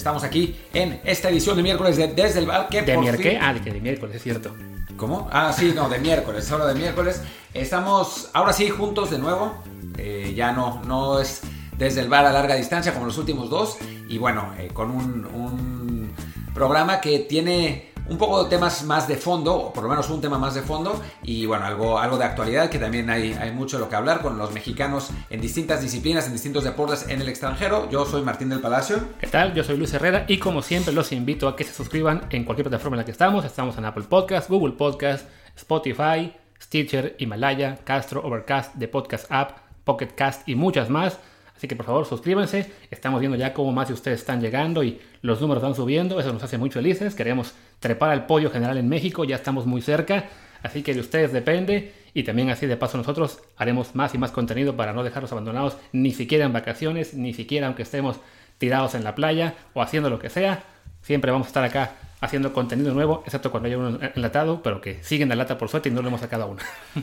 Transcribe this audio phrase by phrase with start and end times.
[0.00, 2.70] Estamos aquí en esta edición de miércoles de Desde el Bar.
[2.70, 3.38] ¿De miércoles?
[3.38, 4.56] Ah, de, de miércoles, es cierto.
[4.96, 5.28] ¿Cómo?
[5.30, 7.20] Ah, sí, no, de miércoles, solo de miércoles.
[7.52, 9.62] Estamos ahora sí juntos de nuevo.
[9.98, 11.42] Eh, ya no, no es
[11.76, 13.76] desde el bar a larga distancia como los últimos dos.
[14.08, 16.12] Y bueno, eh, con un, un
[16.54, 20.20] programa que tiene un poco de temas más de fondo, o por lo menos un
[20.20, 23.76] tema más de fondo, y bueno, algo, algo de actualidad, que también hay, hay mucho
[23.76, 27.28] de lo que hablar con los mexicanos en distintas disciplinas, en distintos deportes en el
[27.28, 27.88] extranjero.
[27.88, 28.98] Yo soy Martín del Palacio.
[29.20, 29.54] ¿Qué tal?
[29.54, 32.68] Yo soy Luis Herrera y como siempre los invito a que se suscriban en cualquier
[32.68, 33.44] plataforma en la que estamos.
[33.44, 40.08] Estamos en Apple Podcast, Google Podcast, Spotify, Stitcher, Himalaya, Castro, Overcast, The Podcast App, Pocket
[40.16, 41.20] Cast y muchas más.
[41.60, 42.72] Así que por favor suscríbanse.
[42.90, 46.18] Estamos viendo ya cómo más de ustedes están llegando y los números van subiendo.
[46.18, 47.14] Eso nos hace muy felices.
[47.14, 49.24] Queremos trepar al podio general en México.
[49.24, 50.24] Ya estamos muy cerca.
[50.62, 51.92] Así que de ustedes depende.
[52.14, 55.76] Y también así de paso nosotros haremos más y más contenido para no dejarlos abandonados
[55.92, 58.16] ni siquiera en vacaciones, ni siquiera aunque estemos
[58.56, 60.64] tirados en la playa o haciendo lo que sea.
[61.02, 65.04] Siempre vamos a estar acá haciendo contenido nuevo, excepto cuando haya uno enlatado, pero que
[65.04, 66.56] siguen la lata por suerte y no lo hemos sacado aún.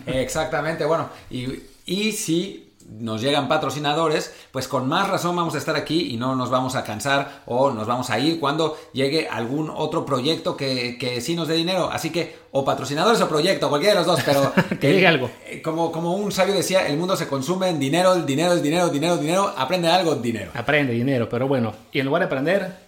[0.07, 5.75] Exactamente, bueno, y, y si nos llegan patrocinadores, pues con más razón vamos a estar
[5.75, 9.69] aquí y no nos vamos a cansar o nos vamos a ir cuando llegue algún
[9.69, 11.89] otro proyecto que, que sí nos dé dinero.
[11.91, 14.53] Así que, o patrocinadores o proyecto, cualquiera de los dos, pero...
[14.79, 15.29] que llegue algo.
[15.45, 18.63] Eh, como, como un sabio decía, el mundo se consume en dinero, el dinero es
[18.63, 20.51] dinero, dinero, dinero, aprende algo, dinero.
[20.53, 22.87] Aprende dinero, pero bueno, y en lugar de aprender...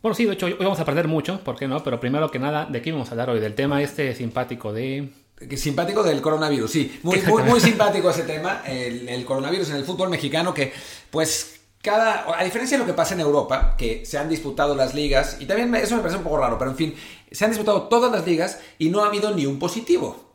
[0.00, 1.82] Bueno, sí, de hecho, hoy vamos a aprender mucho, ¿por qué no?
[1.82, 3.40] Pero primero que nada, ¿de qué vamos a hablar hoy?
[3.40, 5.10] Del tema este simpático de
[5.56, 7.00] Simpático del coronavirus, sí.
[7.02, 10.72] Muy, muy, muy simpático ese tema, el, coronavirus en el fútbol mexicano, que
[11.10, 14.94] pues cada, a diferencia de lo que pasa en Europa, que se han disputado las
[14.94, 16.94] ligas, y también eso me parece un poco raro, pero en fin,
[17.30, 20.28] se han disputado todas las ligas y no ha habido ni un positivo.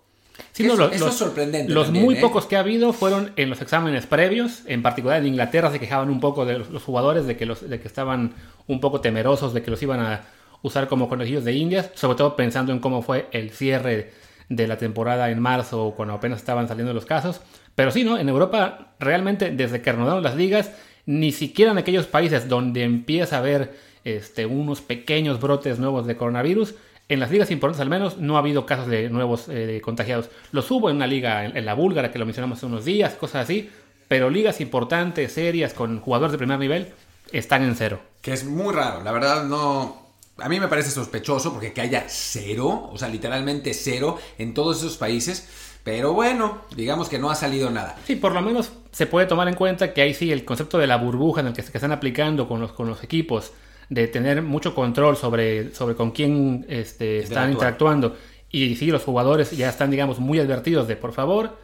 [0.51, 1.71] Sí, no, eso es sorprendente.
[1.71, 2.21] Los muy ¿eh?
[2.21, 6.09] pocos que ha habido fueron en los exámenes previos, en particular en Inglaterra se quejaban
[6.09, 8.33] un poco de los, jugadores de que, los, de que estaban
[8.67, 10.25] un poco temerosos de que los iban a
[10.61, 14.13] usar como conejillos de indias, sobre todo pensando en cómo fue el cierre
[14.49, 17.41] de la temporada en marzo, cuando apenas estaban saliendo los casos.
[17.75, 18.17] Pero sí, ¿no?
[18.17, 20.71] En Europa, realmente, desde que renovaron las ligas,
[21.05, 26.15] ni siquiera en aquellos países donde empieza a haber este, unos pequeños brotes nuevos de
[26.15, 26.75] coronavirus,
[27.09, 30.29] en las ligas importantes al menos no ha habido casos de nuevos eh, contagiados.
[30.51, 33.43] Los hubo en una liga, en, la búlgara, que lo mencionamos hace unos días, cosas
[33.43, 33.69] así,
[34.07, 36.93] pero ligas importantes, serias, con jugadores de primer nivel,
[37.31, 37.99] están en cero.
[38.21, 40.02] Que es muy raro, la verdad no,
[40.37, 44.77] a mí me parece sospechoso porque que haya cero, o sea, literalmente cero en todos
[44.77, 45.47] esos países.
[45.83, 47.97] Pero bueno, digamos que no ha salido nada.
[48.05, 50.87] Sí, por lo menos se puede tomar en cuenta que ahí sí el concepto de
[50.87, 53.51] la burbuja en el que se están aplicando con los, con los equipos,
[53.89, 58.15] de tener mucho control sobre, sobre con quién este, están interactuando.
[58.49, 61.57] Y sí, los jugadores ya están, digamos, muy advertidos de, por favor,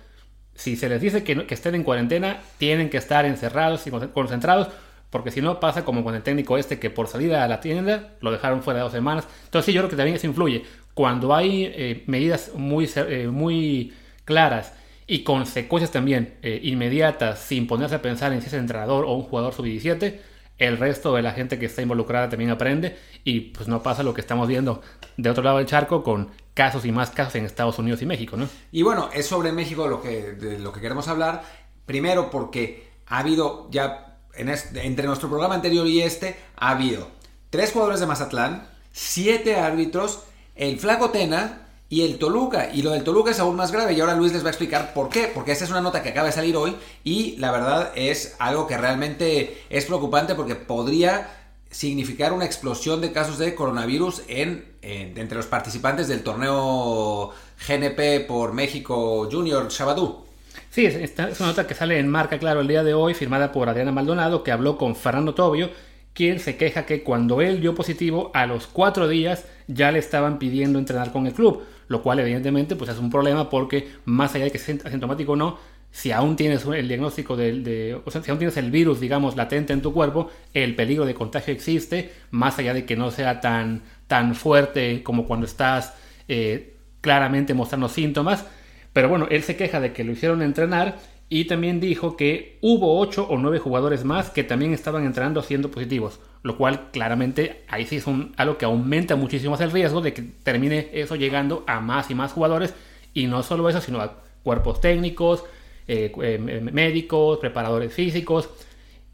[0.53, 4.67] si se les dice que, que estén en cuarentena, tienen que estar encerrados y concentrados
[5.09, 8.13] porque si no pasa como con el técnico este que por salida a la tienda
[8.21, 9.27] lo dejaron fuera de dos semanas.
[9.45, 10.63] Entonces sí, yo creo que también eso influye.
[10.93, 13.93] Cuando hay eh, medidas muy, eh, muy
[14.25, 14.73] claras
[15.07, 19.23] y consecuencias también eh, inmediatas sin ponerse a pensar en si es entrenador o un
[19.23, 20.19] jugador sub-17,
[20.59, 24.13] el resto de la gente que está involucrada también aprende y pues no pasa lo
[24.13, 24.81] que estamos viendo
[25.17, 28.35] de otro lado del charco con casos y más casos en Estados Unidos y México,
[28.35, 28.47] ¿no?
[28.71, 31.43] Y bueno, es sobre México lo que, de lo que queremos hablar.
[31.85, 37.07] Primero porque ha habido ya entre nuestro programa anterior y este, ha habido
[37.49, 40.21] tres jugadores de Mazatlán, siete árbitros,
[40.55, 42.69] el Flaco Tena y el Toluca.
[42.73, 44.93] Y lo del Toluca es aún más grave y ahora Luis les va a explicar
[44.93, 45.29] por qué.
[45.33, 48.67] Porque esta es una nota que acaba de salir hoy y la verdad es algo
[48.67, 51.35] que realmente es preocupante porque podría
[51.71, 57.31] significar una explosión de casos de coronavirus en, entre los participantes del torneo
[57.67, 60.28] GNP por México Junior Shabadú.
[60.69, 63.69] Sí, es, una nota que sale en marca, claro, el día de hoy, firmada por
[63.69, 65.69] Adriana Maldonado, que habló con Fernando Tobio,
[66.13, 70.39] quien se queja que cuando él dio positivo, a los cuatro días ya le estaban
[70.39, 74.45] pidiendo entrenar con el club, lo cual evidentemente pues es un problema porque más allá
[74.45, 75.57] de que sea asintomático o no,
[75.91, 79.73] si aún tienes el diagnóstico de, o sea, si aún tienes el virus, digamos, latente
[79.73, 83.81] en tu cuerpo, el peligro de contagio existe, más allá de que no sea tan,
[84.07, 85.93] tan fuerte como cuando estás
[86.27, 88.45] eh, claramente mostrando síntomas,
[88.93, 90.97] pero bueno, él se queja de que lo hicieron entrenar
[91.29, 95.69] y también dijo que hubo 8 o 9 jugadores más que también estaban entrenando siendo
[95.69, 98.05] positivos, lo cual claramente ahí sí es
[98.35, 102.15] algo que aumenta muchísimo más el riesgo de que termine eso llegando a más y
[102.15, 102.73] más jugadores.
[103.13, 105.43] Y no solo eso, sino a cuerpos técnicos,
[105.87, 108.49] eh, eh, médicos, preparadores físicos.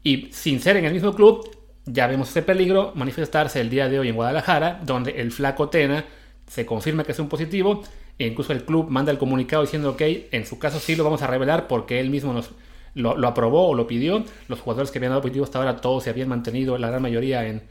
[0.02, 1.50] Y sin ser en el mismo club,
[1.84, 6.04] ya vemos ese peligro manifestarse el día de hoy en Guadalajara, donde el flaco Tena
[6.46, 7.82] se confirma que es un positivo
[8.18, 10.02] e incluso el club manda el comunicado diciendo, ok,
[10.32, 12.50] en su caso sí lo vamos a revelar porque él mismo nos,
[12.94, 14.24] lo, lo aprobó o lo pidió.
[14.48, 17.46] Los jugadores que habían dado positivo hasta ahora todos se habían mantenido, la gran mayoría,
[17.46, 17.62] en,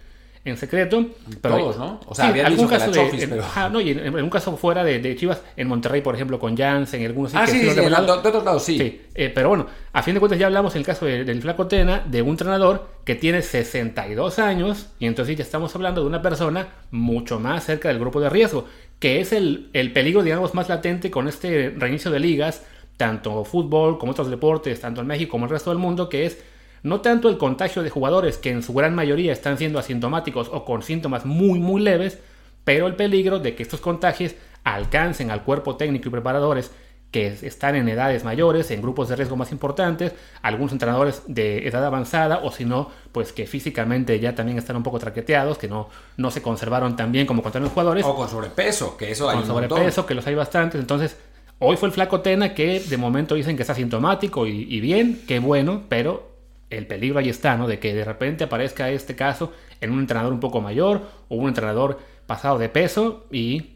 [0.45, 1.06] en secreto.
[1.42, 2.00] Pero, Todos, ¿no?
[2.06, 4.00] O sea, sí, habían algún dicho que caso de, Chofis, en- pero- no, y en,
[4.00, 7.33] en un caso fuera de, de Chivas, en Monterrey, por ejemplo, con Janssen, y algunos
[7.36, 8.24] Ah, sí, sí, sí, de, revelados.
[8.24, 8.77] de otros lados sí.
[8.77, 11.42] Sí, eh, pero bueno, a fin de cuentas ya hablamos en el caso de- del
[11.42, 16.07] Flaco Tena, de un entrenador que tiene 62 años, y entonces ya estamos hablando de
[16.07, 18.65] una persona mucho más cerca del grupo de riesgo,
[19.00, 22.63] que es el, el peligro, digamos, más latente con este reinicio de ligas,
[22.97, 26.25] tanto fútbol como otros deportes, tanto en México como en el resto del mundo, que
[26.25, 26.42] es
[26.85, 30.63] no tanto el contagio de jugadores que en su gran mayoría están siendo asintomáticos o
[30.65, 32.19] con síntomas muy muy leves,
[32.63, 36.69] pero el peligro de que estos contagios alcancen al cuerpo técnico y preparadores
[37.09, 41.83] que están en edades mayores, en grupos de riesgo más importantes, algunos entrenadores de edad
[41.83, 45.89] avanzada o si no, pues que físicamente ya también están un poco traqueteados, que no,
[46.17, 49.39] no se conservaron tan bien como contaron los jugadores O con sobrepeso, que eso hay
[49.39, 49.69] con montón.
[49.69, 50.79] sobrepeso, que los hay bastantes.
[50.79, 51.17] Entonces,
[51.57, 55.23] hoy fue el flaco Tena que de momento dicen que está sintomático y, y bien,
[55.27, 56.34] qué bueno, pero
[56.69, 57.67] el peligro ahí está, ¿no?
[57.67, 59.51] De que de repente aparezca este caso
[59.81, 63.75] en un entrenador un poco mayor o un entrenador pasado de peso y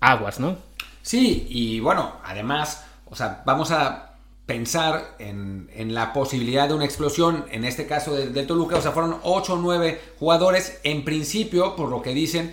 [0.00, 0.56] aguas, ¿no?
[1.02, 4.14] Sí, y bueno, además, o sea, vamos a
[4.46, 8.90] pensar en, en la posibilidad de una explosión, en este caso del Toluca, o sea,
[8.92, 12.52] fueron 8 o 9 jugadores, en principio, por lo que dicen,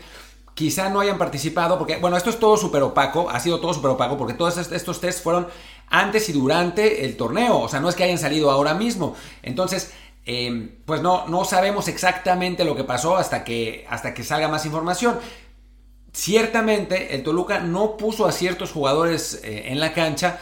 [0.53, 3.91] quizá no hayan participado, porque, bueno, esto es todo súper opaco, ha sido todo súper
[3.91, 5.47] opaco, porque todos est- estos tests fueron
[5.89, 9.16] antes y durante el torneo, o sea, no es que hayan salido ahora mismo.
[9.42, 9.94] Entonces,
[10.25, 14.66] eh, pues no, no sabemos exactamente lo que pasó hasta que, hasta que salga más
[14.66, 15.19] información.
[16.12, 20.39] Ciertamente el Toluca no puso a ciertos jugadores eh, en la cancha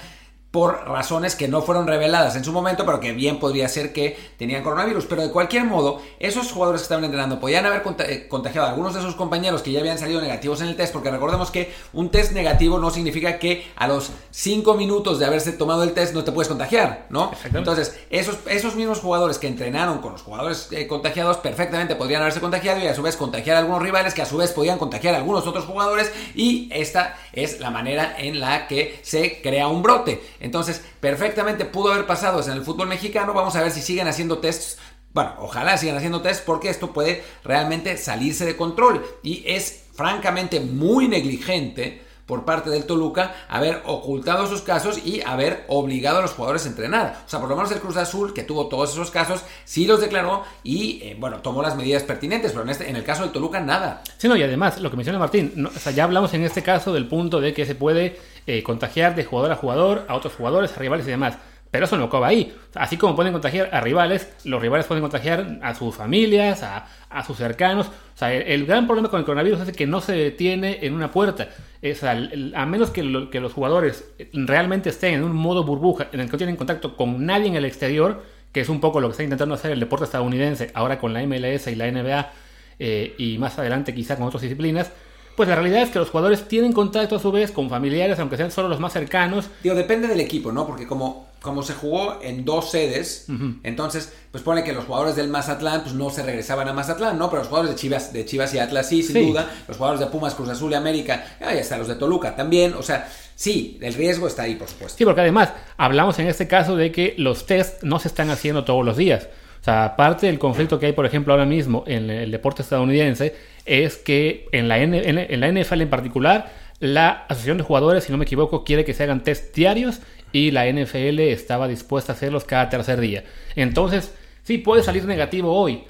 [0.56, 4.18] por razones que no fueron reveladas en su momento, pero que bien podría ser que
[4.38, 5.04] tenían coronavirus.
[5.04, 8.94] Pero de cualquier modo, esos jugadores que estaban entrenando podían haber eh, contagiado a algunos
[8.94, 12.10] de sus compañeros que ya habían salido negativos en el test, porque recordemos que un
[12.10, 16.24] test negativo no significa que a los 5 minutos de haberse tomado el test no
[16.24, 17.32] te puedes contagiar, ¿no?
[17.54, 22.40] Entonces, esos, esos mismos jugadores que entrenaron con los jugadores eh, contagiados perfectamente podrían haberse
[22.40, 25.16] contagiado y a su vez contagiar a algunos rivales que a su vez podían contagiar
[25.16, 29.84] a algunos otros jugadores y esta es la manera en la que se crea un
[29.84, 30.24] brote.
[30.46, 33.34] Entonces, perfectamente pudo haber pasado en el fútbol mexicano.
[33.34, 34.78] Vamos a ver si siguen haciendo tests.
[35.12, 40.60] Bueno, ojalá sigan haciendo tests porque esto puede realmente salirse de control y es francamente
[40.60, 46.34] muy negligente por parte del Toluca haber ocultado sus casos y haber obligado a los
[46.34, 47.24] jugadores a entrenar.
[47.26, 50.00] O sea, por lo menos el Cruz Azul, que tuvo todos esos casos, sí los
[50.00, 53.32] declaró y, eh, bueno, tomó las medidas pertinentes, pero en, este, en el caso del
[53.32, 54.04] Toluca, nada.
[54.18, 56.94] Sí, no, y además, lo que menciona Martín, o sea, ya hablamos en este caso
[56.94, 60.76] del punto de que se puede eh, contagiar de jugador a jugador, a otros jugadores,
[60.76, 61.38] a rivales y demás.
[61.72, 62.56] Pero eso no acaba ahí.
[62.76, 67.26] Así como pueden contagiar a rivales, los rivales pueden contagiar a sus familias, a, a
[67.26, 67.88] sus cercanos.
[67.88, 71.12] O sea, el, gran problema con el coronavirus es que no se detiene en una
[71.12, 71.50] puerta.
[71.82, 76.28] Es, al- a menos que los jugadores realmente estén en un modo burbuja en el
[76.28, 79.12] que no tienen contacto con nadie en el exterior, que es un poco lo que
[79.12, 82.32] está intentando hacer el deporte estadounidense ahora con la MLS y la NBA
[82.80, 84.92] eh, y más adelante quizá con otras disciplinas,
[85.36, 88.38] pues la realidad es que los jugadores tienen contacto a su vez con familiares, aunque
[88.38, 89.46] sean solo los más cercanos.
[89.64, 90.66] Digo, depende del equipo, ¿no?
[90.66, 93.26] Porque como, como se jugó en dos sedes,
[93.64, 97.30] entonces, pues pone que los jugadores del Mazatlán, pues no se regresaban a Mazatlán, ¿no?
[97.30, 99.26] Pero los jugadores de Chivas, de Chivas y Atlas sí, sin Sí.
[99.32, 99.50] duda.
[99.68, 102.74] Los jugadores de Pumas, Cruz Azul y América, ahí hasta los de Toluca también.
[102.74, 104.98] O sea, sí, el riesgo está ahí, por supuesto.
[104.98, 108.64] Sí, porque además hablamos en este caso de que los test no se están haciendo
[108.64, 109.28] todos los días.
[109.66, 113.34] O sea, aparte del conflicto que hay, por ejemplo, ahora mismo en el deporte estadounidense,
[113.66, 118.04] es que en la, N- en en la NFL en particular, la Asociación de Jugadores,
[118.04, 122.12] si no me equivoco, quiere que se hagan test diarios y la NFL estaba dispuesta
[122.12, 123.24] a hacerlos cada tercer día.
[123.56, 125.86] Entonces, sí, puede salir negativo hoy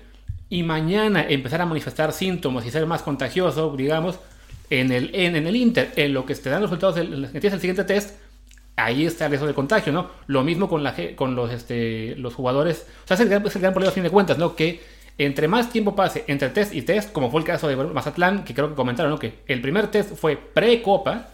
[0.50, 4.20] y mañana empezar a manifestar síntomas y ser más contagioso, digamos,
[4.70, 7.42] en el, en, en el Inter, en lo que te dan los resultados, del, que
[7.42, 8.16] tienes el siguiente test,
[8.76, 10.10] ahí está el riesgo de contagio, ¿no?
[10.28, 12.86] Lo mismo con, la, con los, este, los jugadores.
[13.04, 14.56] O sea, es el, gran, problema a fin de cuentas, ¿no?
[14.56, 14.82] Que
[15.18, 18.54] entre más tiempo pase entre test y test, como fue el caso de Mazatlán, que
[18.54, 19.20] creo que comentaron, ¿no?
[19.20, 21.30] Que el primer test fue pre-copa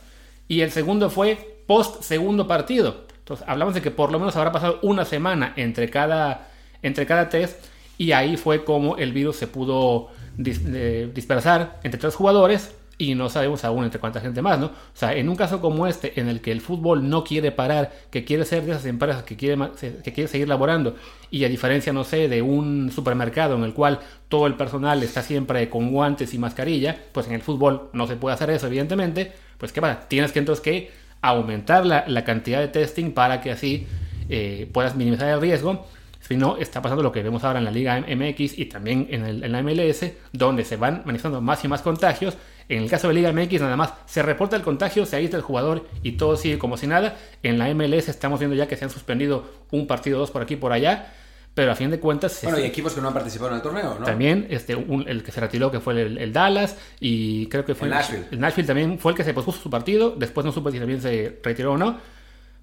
[0.48, 3.05] y el segundo fue post-segundo partido.
[3.19, 6.50] Entonces, hablamos de que por lo menos habrá pasado una semana entre cada,
[6.83, 7.63] entre cada test
[7.98, 10.10] y ahí fue como el virus se pudo
[10.43, 14.67] eh, dispersar entre tres jugadores y no sabemos aún entre cuánta gente más, ¿no?
[14.67, 17.91] O sea, en un caso como este, en el que el fútbol no quiere parar,
[18.12, 19.58] que quiere ser de esas empresas que quiere,
[20.03, 20.96] que quiere seguir laborando,
[21.31, 25.24] y a diferencia, no sé, de un supermercado en el cual todo el personal está
[25.24, 29.31] siempre con guantes y mascarilla, pues en el fútbol no se puede hacer eso, evidentemente,
[29.58, 30.08] pues ¿qué pasa?
[30.08, 30.91] Tienes que entonces que
[31.22, 33.88] aumentar la, la cantidad de testing para que así
[34.29, 35.88] eh, puedas minimizar el riesgo.
[36.20, 39.25] Si no, está pasando lo que vemos ahora en la Liga MX y también en,
[39.25, 42.38] en la MLS, donde se van manifestando más y más contagios
[42.71, 45.43] En el caso de Liga MX, nada más se reporta el contagio, se aísla el
[45.43, 47.17] jugador y todo sigue como si nada.
[47.43, 50.41] En la MLS estamos viendo ya que se han suspendido un partido o dos por
[50.41, 51.11] aquí y por allá.
[51.53, 52.39] Pero a fin de cuentas.
[52.43, 54.05] Bueno, y equipos que no han participado en el torneo, ¿no?
[54.05, 57.93] También este, el que se retiró, que fue el, Dallas, y creo que fue el
[57.93, 58.27] Nashville.
[58.31, 60.11] El Nashville también fue el que se pospuso su partido.
[60.11, 61.97] Después no supe si también se retiró o no.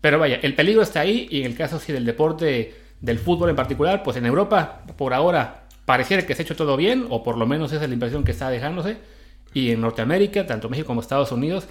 [0.00, 1.28] Pero vaya, el peligro está ahí.
[1.30, 5.12] Y en el caso sí del deporte, del fútbol en particular, pues en Europa, por
[5.12, 7.94] ahora, pareciera que se ha hecho todo bien, o por lo menos esa es la
[7.94, 8.96] impresión que está dejándose.
[9.54, 11.66] Y en Norteamérica, tanto México como Estados Unidos,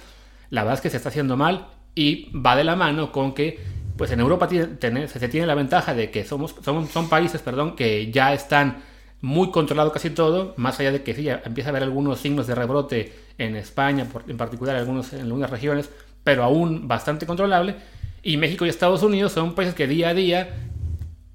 [0.50, 3.58] la verdad es que se está haciendo mal y va de la mano con que
[3.96, 8.32] pues en Europa se tiene la ventaja de que somos, son países perdón, que ya
[8.32, 8.82] están
[9.20, 12.46] muy controlado casi todo, más allá de que sí, ya empieza a haber algunos signos
[12.46, 15.90] de rebrote en España, en particular algunos, en algunas regiones,
[16.22, 17.76] pero aún bastante controlable.
[18.22, 20.56] Y México y Estados Unidos son países que día a día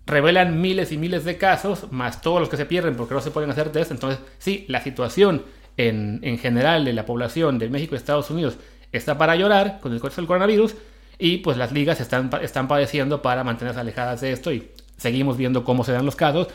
[0.05, 3.31] revelan miles y miles de casos, más todos los que se pierden porque no se
[3.31, 3.91] pueden hacer test.
[3.91, 5.43] Entonces, sí, la situación
[5.77, 8.57] en, en general de la población de México y Estados Unidos
[8.91, 10.75] está para llorar con el del coronavirus,
[11.17, 15.63] y pues las ligas están, están padeciendo para mantenerse alejadas de esto y seguimos viendo
[15.63, 16.47] cómo se dan los casos.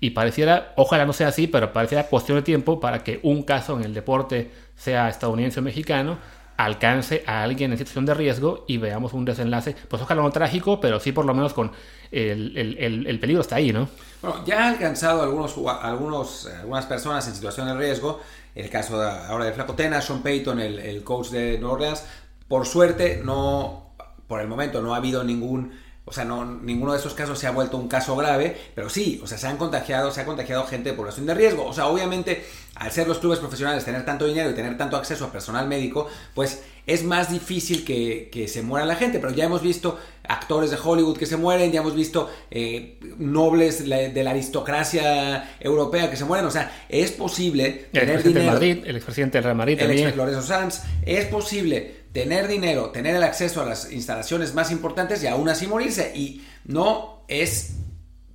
[0.00, 3.76] Y pareciera, ojalá no sea así, pero pareciera cuestión de tiempo para que un caso
[3.76, 6.18] en el deporte, sea estadounidense o mexicano,
[6.56, 10.80] alcance a alguien en situación de riesgo y veamos un desenlace, pues ojalá no trágico,
[10.80, 11.70] pero sí por lo menos con
[12.10, 13.88] el, el, el, peligro está ahí, ¿no?
[14.20, 18.20] Bueno, ya ha alcanzado algunos, algunos, algunas personas en situación de riesgo,
[18.58, 22.04] el caso ahora de Flacotena, Sean Payton, el, el coach de New Orleans,
[22.48, 23.88] por suerte no
[24.26, 25.72] por el momento no ha habido ningún,
[26.08, 29.20] o sea, no, ninguno de esos casos se ha vuelto un caso grave, pero sí,
[29.22, 31.66] o sea, se han contagiado, se ha contagiado gente de población de riesgo.
[31.66, 32.46] O sea, obviamente,
[32.76, 36.08] al ser los clubes profesionales, tener tanto dinero y tener tanto acceso a personal médico,
[36.34, 39.18] pues es más difícil que, se muera la gente.
[39.18, 43.86] Pero ya hemos visto actores de Hollywood que se mueren, ya hemos visto eh, nobles
[43.86, 46.46] de la aristocracia europea que se mueren.
[46.46, 48.52] O sea, es posible el tener dinero.
[48.52, 50.16] Madrid, el expresidente del Real Madrid el también.
[50.16, 55.26] Lorenzo Sanz, es posible tener dinero, tener el acceso a las instalaciones más importantes y
[55.26, 56.12] aún así morirse.
[56.14, 57.74] Y no es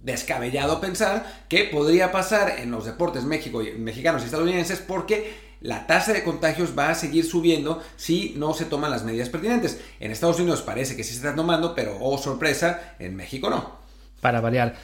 [0.02, 6.24] descabellado pensar que podría pasar en los deportes mexicanos y estadounidenses porque la tasa de
[6.24, 9.80] contagios va a seguir subiendo si no se toman las medidas pertinentes.
[10.00, 13.78] En Estados Unidos parece que sí se están tomando, pero oh sorpresa, en México no.
[14.20, 14.76] Para variar.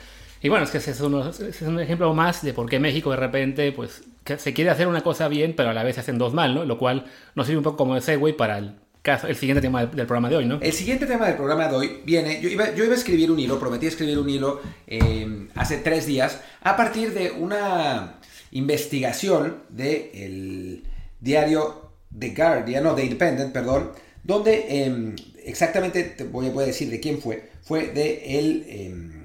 [0.42, 3.74] Y bueno, es que ese es, un ejemplo más de por qué México de repente
[3.74, 6.56] pues se quiere hacer una cosa bien, pero a la vez se hacen dos mal,
[6.56, 6.66] ¿no?
[6.66, 9.86] Lo cual nos sirve un poco como de segue para el caso, el siguiente tema
[9.86, 10.60] del, programa de hoy, ¿no?
[10.62, 13.40] El siguiente tema del programa de hoy viene, yo iba, yo iba a escribir un
[13.40, 18.20] hilo, prometí escribir un hilo eh, hace tres días, a partir de una
[18.52, 20.84] investigación del
[21.20, 23.92] diario The Guardian, no, The Independent, perdón,
[24.24, 28.66] donde em, exactamente, te voy, a decir de quién fue, fue de el...
[28.68, 29.19] Em,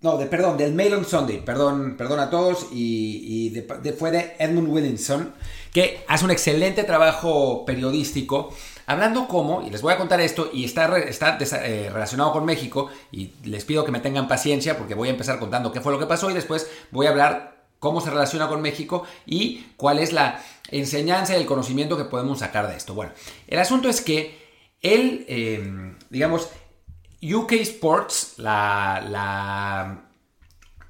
[0.00, 3.52] no, de, perdón, del Mail on Sunday, perdón, perdón a todos, y,
[3.98, 5.34] fue de Edmund Williamson,
[5.72, 8.54] que hace un excelente trabajo periodístico,
[8.86, 11.36] hablando cómo, y les voy a contar esto, y está, está
[11.66, 15.40] eh, relacionado con México, y les pido que me tengan paciencia porque voy a empezar
[15.40, 18.60] contando qué fue lo que pasó y después voy a hablar cómo se relaciona con
[18.60, 22.94] México y cuál es la enseñanza y el conocimiento que podemos sacar de esto.
[22.94, 23.12] Bueno,
[23.46, 24.38] el asunto es que
[24.80, 26.48] él, eh, digamos,
[27.22, 30.04] UK Sports, la,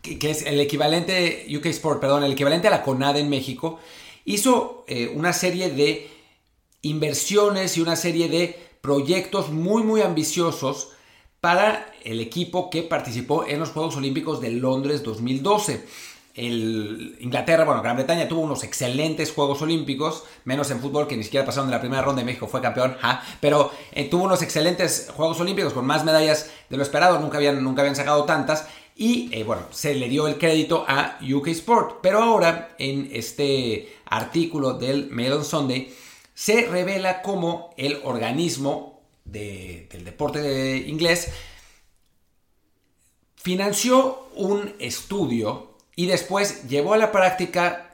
[0.02, 3.78] que es el equivalente, UK Sport, perdón, el equivalente a la CONADE en México,
[4.24, 6.10] hizo eh, una serie de
[6.82, 10.90] inversiones y una serie de proyectos muy, muy ambiciosos
[11.40, 15.86] para el equipo que participó en los Juegos Olímpicos de Londres 2012
[16.38, 21.24] el Inglaterra, bueno, Gran Bretaña tuvo unos excelentes Juegos Olímpicos, menos en fútbol que ni
[21.24, 22.96] siquiera pasaron de la primera ronda y México fue campeón,
[23.40, 27.62] pero eh, tuvo unos excelentes Juegos Olímpicos con más medallas de lo esperado, nunca habían,
[27.62, 31.98] nunca habían sacado tantas y eh, bueno, se le dio el crédito a UK Sport,
[32.02, 35.94] pero ahora en este artículo del Mail on Sunday
[36.34, 41.30] se revela cómo el organismo del deporte inglés
[43.36, 45.67] financió un estudio
[45.98, 47.90] y después llevó a la práctica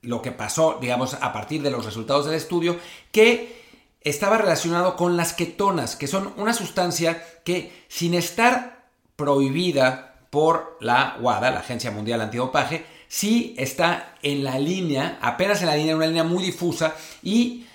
[0.00, 2.78] lo que pasó, digamos, a partir de los resultados del estudio,
[3.10, 3.64] que
[4.00, 11.16] estaba relacionado con las ketonas, que son una sustancia que sin estar prohibida por la
[11.20, 16.06] WADA, la Agencia Mundial Antidopaje, sí está en la línea, apenas en la línea, una
[16.06, 16.94] línea muy difusa
[17.24, 17.66] y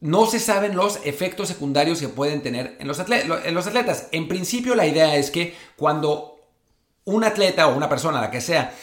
[0.00, 4.08] no se saben los efectos secundarios que pueden tener en los, en los atletas.
[4.12, 6.31] En principio la idea es que cuando
[7.04, 8.74] un atleta o una persona, la que sea,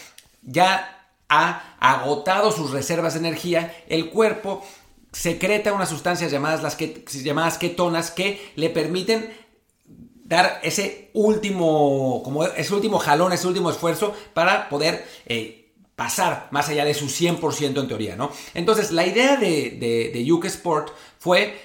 [0.41, 4.63] ya ha agotado sus reservas de energía, el cuerpo
[5.11, 7.03] secreta unas sustancias llamadas, las que,
[7.59, 9.31] ketonas que le permiten
[9.85, 16.69] dar ese último, como ese último jalón, ese último esfuerzo para poder eh, pasar más
[16.69, 18.31] allá de su 100% en teoría, ¿no?
[18.53, 21.59] Entonces, la idea de, de, de Yuke Sport fue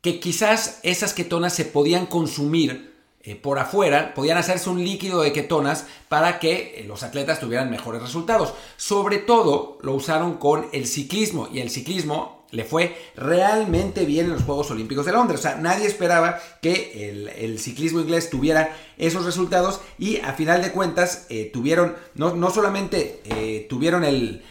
[0.00, 2.95] que quizás esas ketonas se podían consumir
[3.26, 7.68] eh, por afuera, podían hacerse un líquido de ketonas para que eh, los atletas tuvieran
[7.68, 8.54] mejores resultados.
[8.76, 14.34] Sobre todo lo usaron con el ciclismo y el ciclismo le fue realmente bien en
[14.34, 15.40] los Juegos Olímpicos de Londres.
[15.40, 20.70] O sea, nadie esperaba que el, ciclismo inglés tuviera esos resultados y a final de
[20.70, 24.44] cuentas eh, tuvieron, no, no solamente tuvieron el,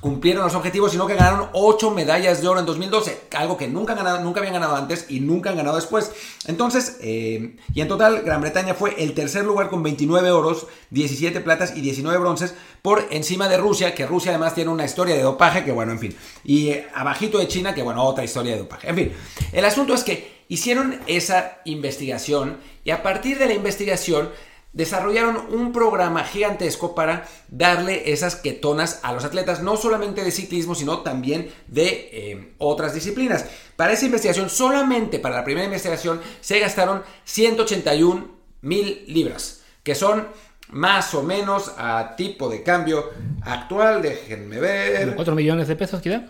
[0.00, 3.94] cumplieron los objetivos, sino que ganaron 8 medallas de oro en 2012, algo que nunca,
[4.20, 6.12] nunca habían ganado antes y nunca han ganado después.
[6.46, 11.40] Entonces, eh, y en total, Gran Bretaña fue el tercer lugar con 29 oros, 17
[11.40, 15.22] platas y 19 bronces, por encima de Rusia, que Rusia además tiene una historia de
[15.22, 18.58] dopaje, que bueno, en fin, y eh, abajito de China, que bueno, otra historia de
[18.58, 18.90] dopaje.
[18.90, 19.12] En fin,
[19.52, 24.30] el asunto es que hicieron esa investigación y a partir de la investigación
[24.72, 30.74] desarrollaron un programa gigantesco para darle esas ketonas a los atletas, no solamente de ciclismo,
[30.74, 33.46] sino también de eh, otras disciplinas.
[33.76, 38.28] Para esa investigación, solamente para la primera investigación, se gastaron 181
[38.62, 40.28] mil libras, que son
[40.70, 43.10] más o menos a tipo de cambio
[43.42, 45.14] actual, déjenme ver.
[45.14, 46.28] 4 millones de pesos, queda?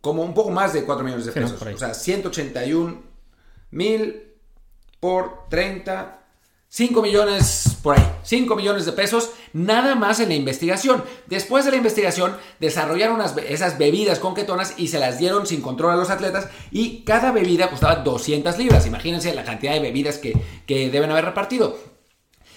[0.00, 1.62] Como un poco más de 4 millones de pesos.
[1.62, 3.14] o sea, 181
[3.70, 4.22] mil
[5.00, 6.23] por 30
[6.74, 11.04] 5 millones por ahí, 5 millones de pesos nada más en la investigación.
[11.26, 15.92] Después de la investigación desarrollaron esas bebidas con ketonas y se las dieron sin control
[15.92, 18.88] a los atletas y cada bebida costaba 200 libras.
[18.88, 20.34] Imagínense la cantidad de bebidas que,
[20.66, 21.78] deben haber repartido.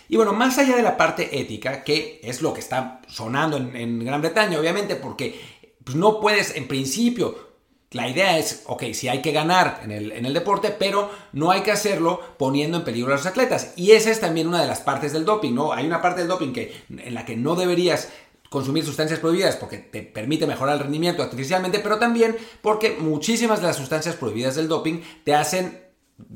[0.10, 4.04] Y bueno, más allá de la parte ética, que es lo que está sonando en,
[4.04, 5.40] Gran Bretaña, obviamente, porque
[5.84, 7.47] pues, no puedes en principio
[7.92, 11.52] la idea es, ok, si hay que ganar en el, en el, deporte, pero no
[11.52, 13.74] hay que hacerlo poniendo en peligro a los atletas.
[13.78, 15.72] Y esa es también una de las partes del doping, ¿no?
[15.72, 18.10] Hay una parte del doping que, en la que no deberías
[18.50, 23.68] consumir sustancias prohibidas porque te permite mejorar el rendimiento artificialmente, pero también porque muchísimas de
[23.68, 25.82] las sustancias prohibidas del doping te hacen,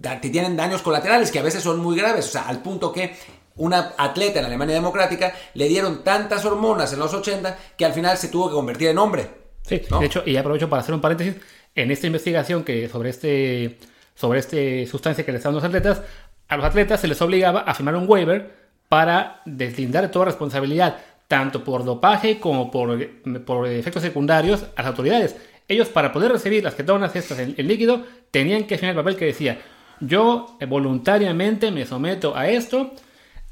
[0.02, 3.16] te tienen daños colaterales que a veces son muy graves, o sea, al punto que
[3.58, 8.18] una atleta en Alemania Democrática le dieron tantas hormonas en los 80 que al final
[8.18, 9.41] se tuvo que convertir en hombre.
[9.64, 11.36] Sí, de hecho, y aprovecho para hacer un paréntesis,
[11.76, 13.78] en esta investigación que sobre este
[14.16, 16.02] sobre este sustancia que les dan los atletas,
[16.48, 18.52] a los atletas se les obligaba a firmar un waiver
[18.90, 20.98] para deslindar toda responsabilidad,
[21.28, 23.08] tanto por dopaje como por,
[23.46, 25.38] por efectos secundarios, a las autoridades.
[25.68, 29.26] Ellos, para poder recibir las ketonas estas en, líquido, tenían que firmar el papel que
[29.26, 29.60] decía:
[30.02, 32.92] Yo voluntariamente me someto a esto,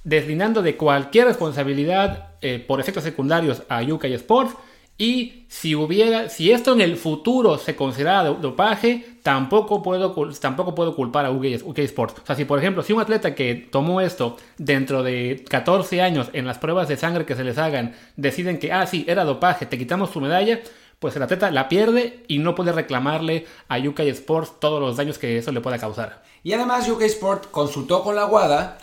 [0.03, 4.55] deslindando de cualquier responsabilidad eh, por efectos secundarios a y Sports
[5.01, 10.93] y si hubiera, si esto en el futuro se considera dopaje, tampoco puedo, tampoco puedo
[10.93, 12.15] culpar a UK, Sports.
[12.21, 16.29] O sea, si por ejemplo, si un atleta que tomó esto dentro de 14 años
[16.33, 19.65] en las pruebas de sangre que se les hagan, deciden que, ah, sí, era dopaje,
[19.65, 20.59] te quitamos tu medalla,
[20.99, 25.17] pues el atleta la pierde y no puede reclamarle a UK Sports todos los daños
[25.17, 26.23] que eso le pueda causar.
[26.43, 28.77] Y además UK Sports consultó con la WADA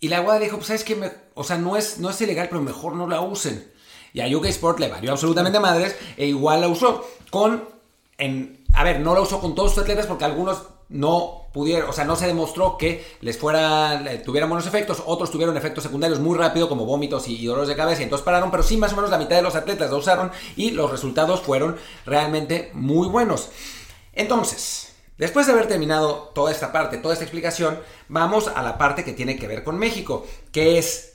[0.00, 2.60] y la WADA dijo, pues sabes que, o sea, no es, no es ilegal, pero
[2.60, 3.72] mejor no la usen.
[4.14, 7.68] Y a UK Sport le valió absolutamente madres e igual la usó con...
[8.16, 11.92] En, a ver, no la usó con todos sus atletas porque algunos no pudieron, o
[11.92, 16.38] sea, no se demostró que les fuera, tuvieran buenos efectos, otros tuvieron efectos secundarios muy
[16.38, 19.10] rápido como vómitos y, dolores de cabeza y entonces pararon, pero sí más o menos
[19.10, 23.48] la mitad de los atletas la usaron y los resultados fueron realmente muy buenos.
[24.12, 29.02] Entonces, después de haber terminado toda esta parte, toda esta explicación, vamos a la parte
[29.02, 31.13] que tiene que ver con México, que es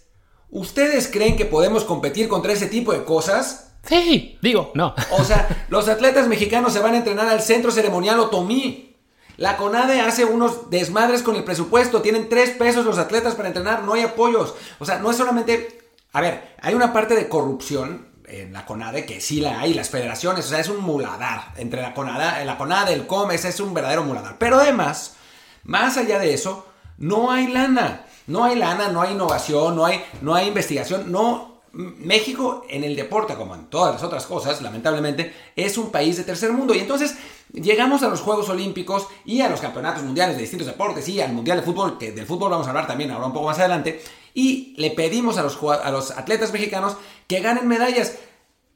[0.52, 3.72] ¿Ustedes creen que podemos competir contra ese tipo de cosas?
[3.84, 4.96] Sí, digo, no.
[5.12, 8.98] O sea, los atletas mexicanos se van a entrenar al Centro Ceremonial Otomí.
[9.38, 12.02] La CONADE hace unos desmadres con el presupuesto.
[12.02, 14.54] Tienen tres pesos los atletas para entrenar, no hay apoyos.
[14.80, 15.80] O sea, no es solamente...
[16.12, 19.90] A ver, hay una parte de corrupción en la CONADE que sí la hay, las
[19.90, 20.46] federaciones.
[20.46, 21.54] O sea, es un muladar.
[21.56, 24.38] Entre la CONADE, la CONADE el COMES, es un verdadero muladar.
[24.40, 25.16] Pero además,
[25.64, 28.06] más allá de eso, no hay lana.
[28.30, 31.50] No hay lana, no hay innovación, no hay, no hay investigación, no...
[31.72, 36.24] México en el deporte, como en todas las otras cosas, lamentablemente, es un país de
[36.24, 36.74] tercer mundo.
[36.74, 37.16] Y entonces
[37.54, 41.32] llegamos a los Juegos Olímpicos y a los campeonatos mundiales de distintos deportes y al
[41.32, 44.02] Mundial de Fútbol, que del fútbol vamos a hablar también ahora un poco más adelante,
[44.34, 48.16] y le pedimos a los, a los atletas mexicanos que ganen medallas.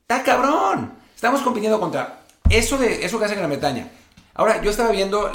[0.01, 0.93] ¡Está cabrón!
[1.15, 3.89] Estamos compitiendo contra eso, de, eso que hace Gran Bretaña.
[4.35, 5.31] Ahora, yo estaba viendo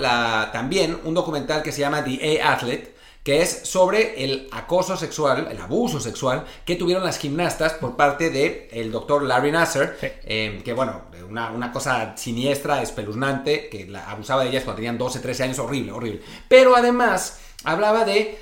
[0.52, 2.94] también un documental que se llama The A-Athlete,
[3.28, 8.30] que es sobre el acoso sexual, el abuso sexual que tuvieron las gimnastas por parte
[8.30, 14.44] del el doctor Larry Nasser, em, que bueno, una, cosa siniestra, espeluznante, que la, abusaba
[14.44, 16.22] de ellas cuando tenían 12, 13 años, horrible, horrible.
[16.48, 18.38] Pero además hablaba de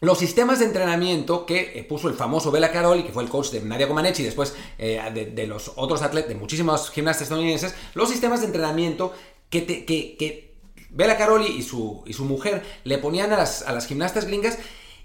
[0.00, 3.50] los sistemas de entrenamiento que eh, puso el famoso Bela Caroli, que fue el coach
[3.50, 8.08] de Nadia Comaneci y después eh, de, los otros atletas, de muchísimos gimnastas estadounidenses, los
[8.08, 9.14] sistemas de entrenamiento
[9.50, 10.49] que, que,
[10.90, 14.58] Bela Caroli y su, y su mujer le ponían a las, a las gimnastas gringas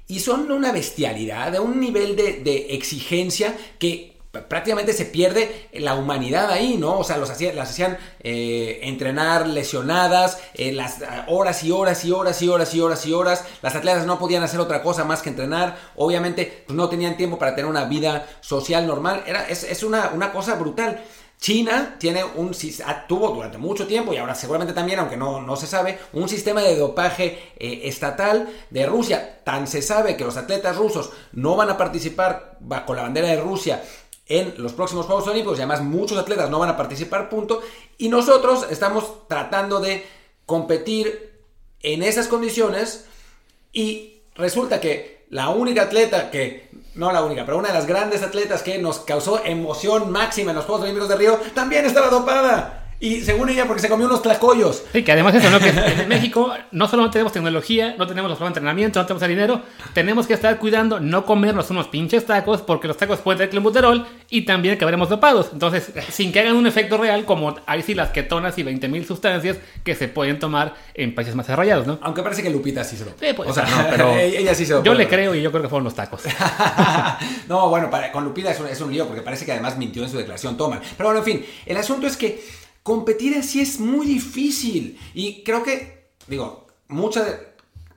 [0.07, 5.95] y son una bestialidad, de un nivel de, de exigencia que prácticamente se pierde la
[5.95, 6.99] humanidad ahí, ¿no?
[6.99, 12.41] O sea, los las hacían eh, entrenar lesionadas, eh, las horas y horas y horas
[12.41, 13.43] y horas y horas y horas.
[13.61, 15.77] Las atletas no podían hacer otra cosa más que entrenar.
[15.95, 19.23] Obviamente, pues no tenían tiempo para tener una vida social normal.
[19.25, 21.03] Era, es, una, una cosa brutal.
[21.39, 22.55] China tiene un,
[23.07, 26.61] tuvo durante mucho tiempo y ahora seguramente también, aunque no, no se sabe, un sistema
[26.61, 29.41] de dopaje eh, estatal de Rusia.
[29.43, 33.39] Tan se sabe que los atletas rusos no van a participar bajo la bandera de
[33.39, 33.83] Rusia
[34.27, 37.61] en los próximos Juegos Olímpicos y además muchos atletas no van a participar, punto.
[37.97, 40.05] Y nosotros estamos tratando de
[40.45, 41.33] competir
[41.81, 43.05] en esas condiciones
[43.71, 48.23] y resulta que la única atleta que, no la única, pero una de las grandes
[48.23, 52.84] atletas que nos causó emoción máxima en los Juegos Olímpicos de Río, también estaba dopada.
[53.05, 54.83] Y según ella, porque se comió unos tlacoyos.
[54.91, 55.59] Sí, que además eso, ¿no?
[55.59, 59.05] Que en México no solo no tenemos tecnología, no tenemos los programas de entrenamiento, no
[59.05, 59.61] tenemos el dinero,
[59.93, 64.07] tenemos que estar cuidando no comernos unos pinches tacos, porque los tacos pueden tener clenbuterol
[64.31, 65.51] y también que habremos dopados.
[65.53, 69.57] Entonces, sin que hagan un efecto real, como hay sí las ketonas y 20.000 sustancias
[69.83, 71.99] que se pueden tomar en países más desarrollados, ¿no?
[72.01, 73.11] Aunque parece que Lupita sí se lo...
[73.11, 75.51] Sí, pues, o sea, no, pero ella sí se lo Yo le creo y yo
[75.51, 76.23] creo que fueron los tacos.
[77.47, 80.01] no, bueno, para, con Lupita es un, es un lío, porque parece que además mintió
[80.01, 80.81] en su declaración, toman.
[80.97, 84.99] Pero bueno, en fin, el asunto es que competir así es muy difícil.
[85.15, 87.25] Y creo que, digo, mucha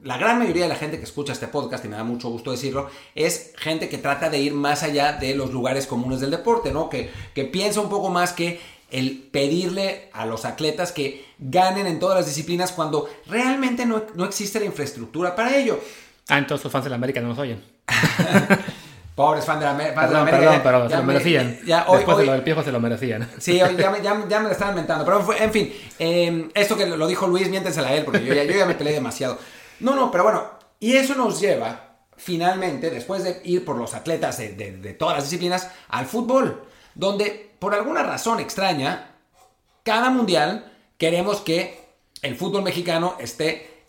[0.03, 2.53] la gran mayoría de la gente que escucha este podcast, y me da mucho gusto
[2.53, 6.73] decirlo, es gente que trata de ir más allá de los lugares comunes del deporte,
[6.73, 6.89] ¿no?
[6.89, 11.99] Que, que piensa un poco más que el pedirle a los atletas que ganen en
[11.99, 15.79] todas las disciplinas cuando realmente no, no existe la infraestructura para ello.
[16.29, 17.63] Ah, entonces los fans de la América no nos oyen.
[19.19, 20.01] Pobres fans de la, América.
[20.01, 21.59] Perdón, perdón, se lo merecían.
[21.65, 23.29] Después de lo del piejo se lo merecían.
[23.39, 25.05] Sí, ya, me, ya, me lo estaban inventando.
[25.05, 28.45] Pero en fin, eh, esto que lo dijo Luis, miéntensela a él, porque yo ya,
[28.45, 29.37] yo ya me peleé demasiado.
[29.81, 30.45] No, no, pero bueno,
[30.79, 35.25] y eso nos lleva finalmente, después de ir por los atletas de, de, todas las
[35.25, 36.63] disciplinas, al fútbol,
[36.95, 39.17] donde por alguna razón extraña,
[39.83, 41.89] cada mundial queremos que
[42.23, 43.83] el fútbol mexicano esté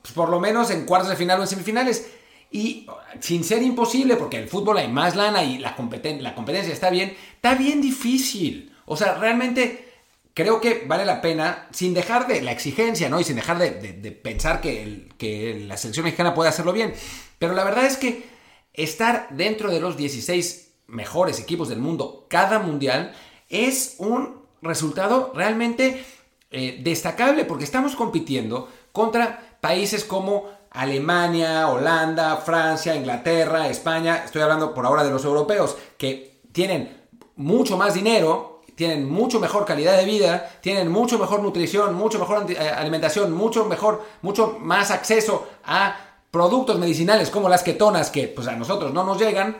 [0.00, 2.19] pues, por lo menos en cuartos de final o en semifinales.
[2.50, 2.86] Y
[3.20, 7.54] sin ser imposible, porque el fútbol hay más lana y la, competencia está bien, está
[7.54, 8.74] bien difícil.
[8.86, 9.88] O sea, realmente
[10.34, 13.20] creo que vale la pena, sin dejar de la exigencia, ¿no?
[13.20, 13.70] Y sin dejar de,
[14.12, 16.92] pensar que, que, la selección mexicana puede hacerlo bien.
[17.38, 18.24] Pero la verdad es que
[18.72, 23.12] estar dentro de los 16 mejores equipos del mundo cada mundial
[23.48, 26.04] es un resultado realmente
[26.50, 34.72] eh, destacable, porque estamos compitiendo contra países como Alemania, Holanda, Francia, Inglaterra, España, estoy hablando
[34.72, 37.00] por ahora de los europeos, que tienen
[37.36, 42.50] mucho más dinero, tienen mucho mejor calidad de vida, tienen mucho mejor nutrición, mucho mejor
[42.50, 45.96] eh, alimentación, mucho mejor, mucho más acceso a
[46.30, 49.56] productos medicinales como las ketonas que pues a nosotros no nos llegan.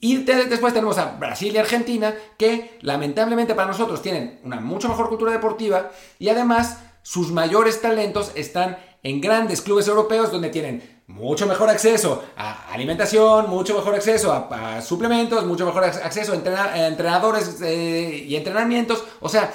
[0.00, 5.08] Y después tenemos a Brasil y Argentina que lamentablemente para nosotros tienen una mucho mejor
[5.08, 11.46] cultura deportiva y además sus mayores talentos están en grandes clubes europeos donde tienen mucho
[11.46, 18.24] mejor acceso a alimentación, mucho mejor acceso a, suplementos, mucho mejor acceso a, entrenadores eh,
[18.26, 19.04] y entrenamientos.
[19.20, 19.52] O sea,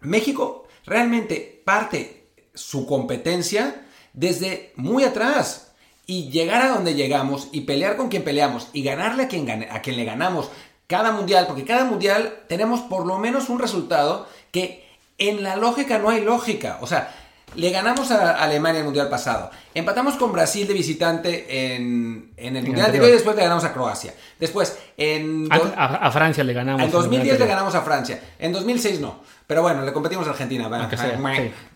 [0.00, 5.64] México realmente parte su competencia desde muy atrás.
[6.06, 9.82] Y llegar a donde llegamos y pelear con quien peleamos y ganarle a quien, a
[9.82, 10.48] quien le ganamos
[10.86, 15.98] cada mundial, porque cada mundial tenemos por lo menos un resultado que en la lógica
[15.98, 16.78] no hay lógica.
[16.80, 17.14] O sea,
[17.54, 19.50] le ganamos a Alemania en el Mundial pasado.
[19.74, 24.14] Empatamos con Brasil de visitante en, el Mundial anterior y después le ganamos a Croacia.
[24.38, 25.48] Después, en...
[25.50, 26.82] A, Francia le ganamos.
[26.82, 28.20] En 2010 le ganamos a Francia.
[28.38, 29.20] En 2006 no.
[29.46, 30.68] Pero bueno, le competimos a Argentina.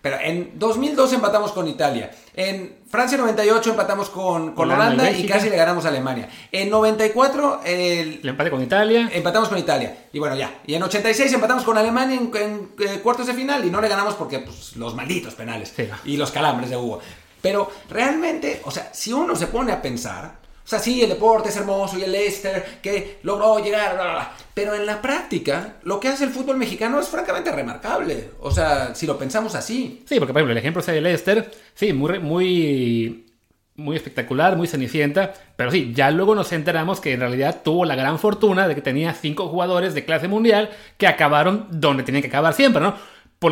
[0.03, 2.11] Pero en 2002 empatamos con Italia.
[2.35, 6.31] En Francia 98 empatamos con, Holanda, y, casi le ganamos a Alemania.
[6.51, 9.11] En 94 el, le empate con Italia.
[9.12, 10.07] Empatamos con Italia.
[10.12, 10.61] Y bueno, ya.
[10.66, 14.14] Y en 86 empatamos con Alemania en, eh, cuartos de final y no le ganamos
[14.14, 17.01] porque pues, los malditos penales y los calambres de Hugo.
[17.42, 21.48] Pero realmente, o sea, si uno se pone a pensar, o sea, sí, el deporte
[21.48, 24.33] es hermoso y el Leicester que logró llegar, bla, bla, bla.
[24.55, 28.31] Pero en la práctica, lo que hace el fútbol mexicano es francamente remarcable.
[28.40, 30.03] O sea, si lo pensamos así.
[30.07, 33.27] Sí, porque por ejemplo, el ejemplo el Leicester, sí, muy, muy,
[33.75, 35.33] muy espectacular, muy cenicienta.
[35.57, 38.83] Pero sí, ya luego nos enteramos que en realidad tuvo la gran fortuna de que
[38.83, 42.94] tenía cinco jugadores de clase mundial que acabaron donde tenían que acabar siempre, ¿no?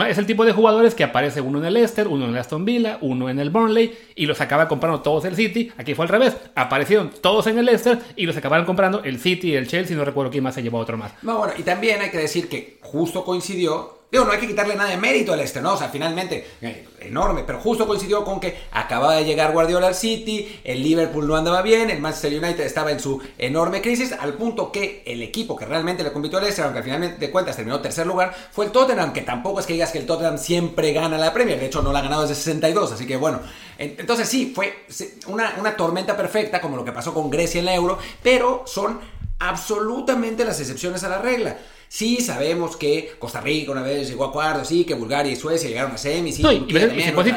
[0.09, 2.65] Es el tipo de jugadores que aparece uno en el Leicester, uno en el Aston
[2.65, 5.73] Villa, uno en el Burnley y los acaba comprando todos el City.
[5.77, 6.37] Aquí fue al revés.
[6.55, 9.97] Aparecieron todos en el Leicester y los acabaron comprando el City y el Chelsea.
[9.97, 11.13] No recuerdo quién más se llevó otro más.
[11.23, 14.75] No, bueno, y también hay que decir que justo coincidió Digo, no hay que quitarle
[14.75, 15.75] nada de mérito al este, ¿no?
[15.75, 19.95] O sea, finalmente, eh, enorme, pero justo coincidió con que acababa de llegar Guardiola al
[19.95, 24.35] City, el Liverpool no andaba bien, el Manchester United estaba en su enorme crisis, al
[24.35, 27.55] punto que el equipo que realmente le compitió al este, aunque al final de cuentas
[27.55, 30.93] terminó tercer lugar, fue el Tottenham, que tampoco es que digas que el Tottenham siempre
[30.93, 33.39] gana la Premier, de hecho no la ha ganado desde 62, así que bueno,
[33.79, 34.87] entonces sí, fue
[35.29, 38.99] una, una tormenta perfecta, como lo que pasó con Grecia en la Euro, pero son
[39.39, 41.57] absolutamente las excepciones a la regla.
[41.93, 45.69] Sí, sabemos que Costa Rica una vez llegó a cuartos, sí, que Bulgaria y Suecia
[45.69, 46.37] llegaron a semis.
[46.37, 46.45] Sí,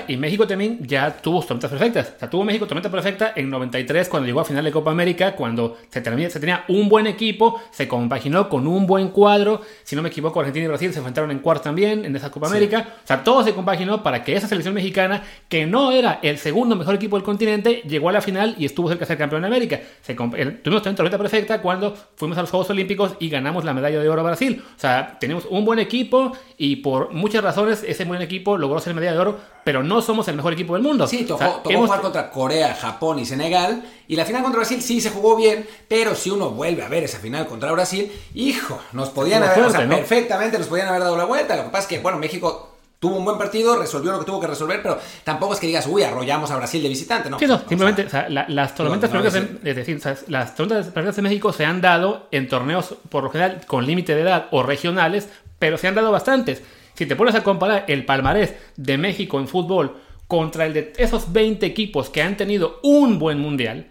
[0.08, 2.14] y, México también ya tuvo tormentas perfectas.
[2.16, 5.36] O sea, tuvo México tormenta perfecta en 93 cuando llegó a final de Copa América,
[5.36, 9.62] cuando se, se tenía un buen equipo, se compaginó con un buen cuadro.
[9.84, 12.46] Si no me equivoco, Argentina y Brasil se enfrentaron en cuartos también en esa Copa
[12.46, 12.90] América.
[13.04, 16.76] O sea, todo se compaginó para que esa selección mexicana, que no era el segundo
[16.76, 19.48] mejor equipo del continente, llegó a la final y estuvo cerca de ser campeón de
[19.48, 19.82] América.
[20.04, 24.00] Se, tuvimos también tormenta perfecta cuando fuimos a los Juegos Olímpicos y ganamos la medalla
[24.00, 24.43] de oro a Brasil.
[24.50, 28.94] O sea, tenemos un buen equipo y por muchas razones ese buen equipo logró ser
[28.94, 31.08] medalla de oro, pero no somos el mejor equipo del mundo.
[31.08, 33.84] Sí, tocó, jugar contra Corea, Japón y Senegal.
[34.08, 37.04] Y la final contra Brasil sí se jugó bien, pero si uno vuelve a ver
[37.04, 41.18] esa final contra Brasil, hijo, nos podían haber, o sea, perfectamente nos podían haber dado
[41.18, 41.56] la vuelta.
[41.56, 42.73] Lo que pasa es que, bueno, México
[43.04, 45.86] tuvo un buen partido, resolvió lo que tuvo que resolver, pero tampoco es que digas,
[45.88, 47.38] uy, arrollamos a Brasil de visitante, ¿no?
[47.38, 51.52] Sí, no, simplemente, o sea, las tormentas perfectas, es decir, las tormentas perfectas de México
[51.52, 55.28] se han dado en torneos, por lo general, con límite de edad o regionales,
[55.60, 56.64] pero se han dado bastantes.
[56.94, 61.34] Si te pones a comparar el palmarés de México en fútbol contra el de esos
[61.34, 63.88] 20 equipos que han tenido un buen mundial,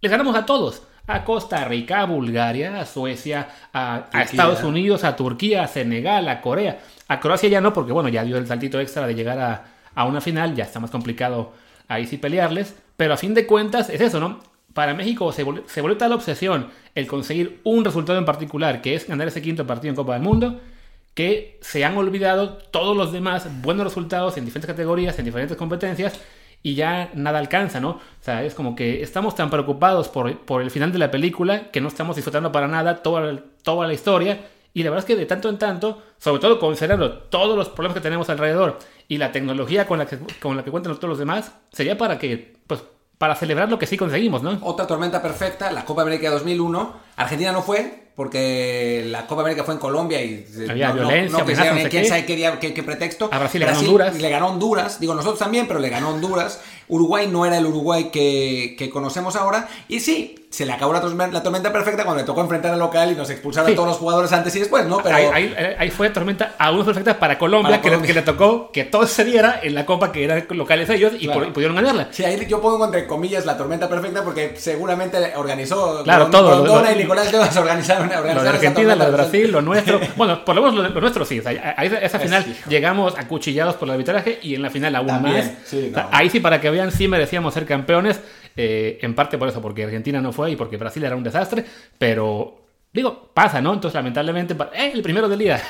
[0.00, 5.04] les ganamos a todos a Costa Rica, a Bulgaria, a Suecia, a, a, Estados Unidos,
[5.04, 6.78] a Turquía, a Senegal, a Corea.
[7.08, 9.64] A Croacia ya no, porque bueno, ya dio el saltito extra de llegar
[9.94, 11.52] a, una final, ya está más complicado
[11.88, 12.74] ahí sí pelearles.
[12.96, 14.40] Pero a fin de cuentas es eso, ¿no?
[14.72, 19.06] Para México se, se volvió tal obsesión el conseguir un resultado en particular, que es
[19.06, 20.60] ganar ese quinto partido en Copa del Mundo,
[21.14, 26.18] que se han olvidado todos los demás buenos resultados en diferentes categorías, en diferentes competencias,
[26.62, 27.90] y ya nada alcanza, ¿no?
[27.90, 31.70] O sea, es como que estamos tan preocupados por, por el final de la película
[31.70, 34.40] que no estamos disfrutando para nada toda, toda la historia
[34.74, 37.68] y la verdad es que de tanto en tanto, sobre todo con cerebro, todos los
[37.68, 41.08] problemas que tenemos alrededor y la tecnología con la que, con la que cuentan todos
[41.08, 42.82] los demás, sería para que, pues,
[43.16, 44.58] para celebrar lo que sí conseguimos, ¿no?
[44.62, 46.92] Otra tormenta perfecta, la Copa América 2001.
[47.16, 52.06] Argentina no fue, porque la Copa América fue en Colombia y había violencia, no, quién
[52.06, 53.28] sabe qué, pretexto.
[53.32, 54.20] A Brasil, le ganó Honduras.
[54.20, 56.62] Le ganó Honduras, digo nosotros también, pero le ganó Honduras.
[56.88, 59.68] Uruguay no era el Uruguay que, que conocemos ahora.
[59.88, 63.16] Y sí, se le acabó la, tormenta perfecta cuando le tocó enfrentar al local y
[63.16, 64.98] nos expulsaron a todos los jugadores antes y después, ¿no?
[64.98, 65.16] Pero...
[65.16, 69.74] Ahí, fue tormenta aún perfecta para Colombia, Que, le, tocó que todo se diera en
[69.74, 72.08] la copa que eran locales ellos y, pudieron ganarla.
[72.12, 76.98] Sí, ahí yo pongo entre comillas la tormenta perfecta porque seguramente organizó claro, todo, y
[76.98, 79.98] Nicolás Devas organizaron, organizaron, Lo de Argentina, lo de Brasil, lo nuestro.
[80.16, 81.42] bueno, por lo menos lo, nuestro sí.
[81.44, 85.50] ahí, esa final llegamos acuchillados por el arbitraje y en la final aún más.
[86.12, 88.20] ahí sí, para que vean, sí merecíamos ser campeones.
[88.56, 91.64] Eh, en parte por eso, porque Argentina no fue y porque Brasil era un desastre,
[91.98, 92.60] pero
[92.92, 93.74] digo, pasa, ¿no?
[93.74, 94.92] Entonces, lamentablemente, ¡eh!
[94.94, 95.60] el primero del día.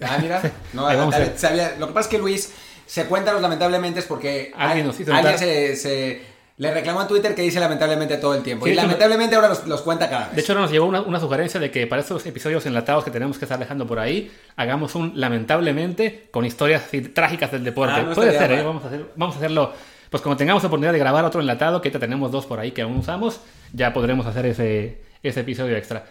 [0.00, 0.40] Ah, mira,
[0.72, 2.52] no, lo que pasa es que Luis
[2.86, 6.22] se cuenta los lamentablemente es porque alguien, se,
[6.56, 8.66] le reclamó en Twitter que dice lamentablemente todo el tiempo.
[8.66, 10.36] y lamentablemente ahora los, cuenta cada vez.
[10.36, 13.38] De hecho, ahora nos llegó una, sugerencia de que para estos episodios enlatados que tenemos
[13.38, 16.84] que estar dejando por ahí, hagamos un lamentablemente con historias
[17.14, 17.94] trágicas del deporte.
[17.96, 18.62] Ah, Puede ser, ¿eh?
[18.62, 19.72] vamos, a hacer, vamos a hacerlo
[20.12, 22.82] pues cuando tengamos oportunidad de grabar otro enlatado, que ya tenemos dos por ahí que
[22.82, 23.40] aún usamos,
[23.72, 26.04] ya podremos hacer ese, ese episodio extra.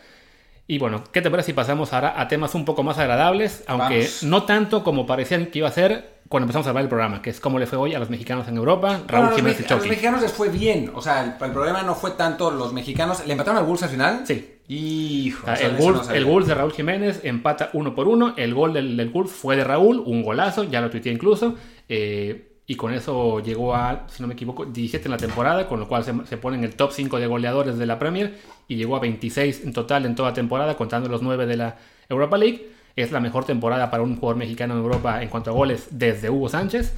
[0.66, 3.64] Y bueno, ¿qué te parece si pasamos ahora a temas un poco más agradables?
[3.68, 7.22] Aunque no tanto como parecían que iba a ser cuando empezamos a hablar del programa,
[7.22, 9.76] que es cómo le fue hoy a los mexicanos en Europa, Raúl Jiménez y A
[9.76, 10.92] los mexicanos les fue bien.
[10.96, 13.24] O sea, el, problema no fue tanto los mexicanos.
[13.28, 14.22] ¿Le empataron al Bulls al final?
[14.26, 14.56] Sí.
[14.68, 18.34] Hijo, el, Bulls, el Bulls de Raúl Jiménez empata uno por uno.
[18.36, 21.56] El gol del, del Bulls fue de Raúl, un golazo, ya lo tuiteé incluso.
[21.88, 25.78] Eh, y con eso llegó a, si no me equivoco, 17 en la temporada, con
[25.78, 28.36] lo cual se, pone en el top 5 de goleadores de la Premier
[28.70, 31.76] y llegó a 26 en total en toda temporada, contando los 9 de la
[32.08, 32.70] Europa League.
[32.96, 36.30] Es la mejor temporada para un jugador mexicano en Europa en cuanto a goles desde
[36.30, 36.94] Hugo Sánchez.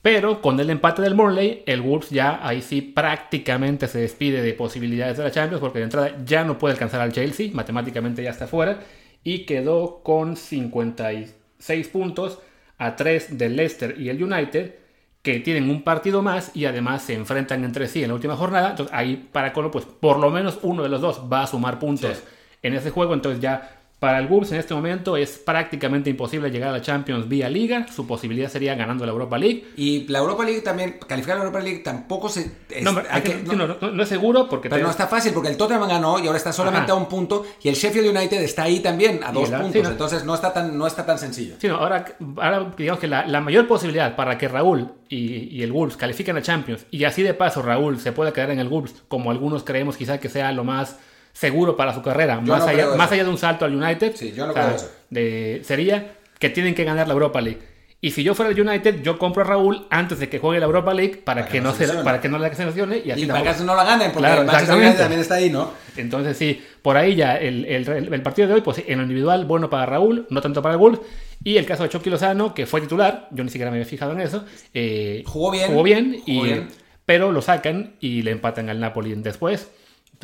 [0.00, 4.54] Pero con el empate del Morley, el Wolves ya ahí sí prácticamente se despide de
[4.54, 8.30] posibilidades de la Champions porque de entrada ya no puede alcanzar al Chelsea, matemáticamente ya
[8.30, 8.80] está fuera,
[9.22, 12.38] y quedó con 56 puntos
[12.78, 14.83] a 3 del Leicester y el United,
[15.24, 18.70] que tienen un partido más y además se enfrentan entre sí en la última jornada.
[18.70, 21.78] Entonces ahí para Colo, pues por lo menos uno de los dos va a sumar
[21.78, 22.22] puntos
[22.62, 23.14] en ese juego.
[23.14, 27.26] Entonces ya Para el Wolves en este momento es prácticamente imposible llegar a la Champions
[27.26, 27.86] vía liga.
[27.88, 29.64] Su posibilidad sería ganando la Europa League.
[29.78, 32.52] Y la Europa League también, calificar la Europa League tampoco se...
[32.68, 34.68] Es, no, que, no, no, no, es seguro porque...
[34.68, 37.46] Pero no está fácil porque el Tottenham ganó y ahora está solamente a un punto
[37.62, 39.88] y el Sheffield United está ahí también a dos puntos.
[39.88, 41.54] entonces no está tan, no está tan sencillo.
[41.58, 42.04] Sí, ahora,
[42.36, 46.36] ahora digamos que la, la, mayor posibilidad para que Raúl y, y, el Wolves califiquen
[46.36, 49.64] a Champions y así de paso Raúl se pueda quedar en el Wolves como algunos
[49.64, 50.98] creemos quizá que sea lo más
[51.34, 54.14] seguro para su carrera, más, allá, más allá de un salto al United,
[55.10, 57.74] de, sería que tienen que ganar la Europa League.
[58.00, 60.66] Y si yo fuera el United, yo compro a Raúl antes de que juegue la
[60.66, 63.64] Europa League para, que, no se, para que no la seleccione y así para que
[63.64, 65.72] no la ganen, porque el Manchester también está ahí, ¿no?
[65.96, 69.70] Entonces sí, por ahí ya el, el, partido de hoy, pues en lo individual, bueno
[69.70, 71.00] para Raúl, no tanto para el Wolves.
[71.42, 74.12] Y el caso de Chucky Lozano, que fue titular, yo ni siquiera me había fijado
[74.12, 74.44] en eso.
[74.74, 75.68] Eh, jugó bien.
[75.68, 76.42] Jugó bien, y,
[77.06, 79.70] pero lo sacan y le empatan al Napoli después.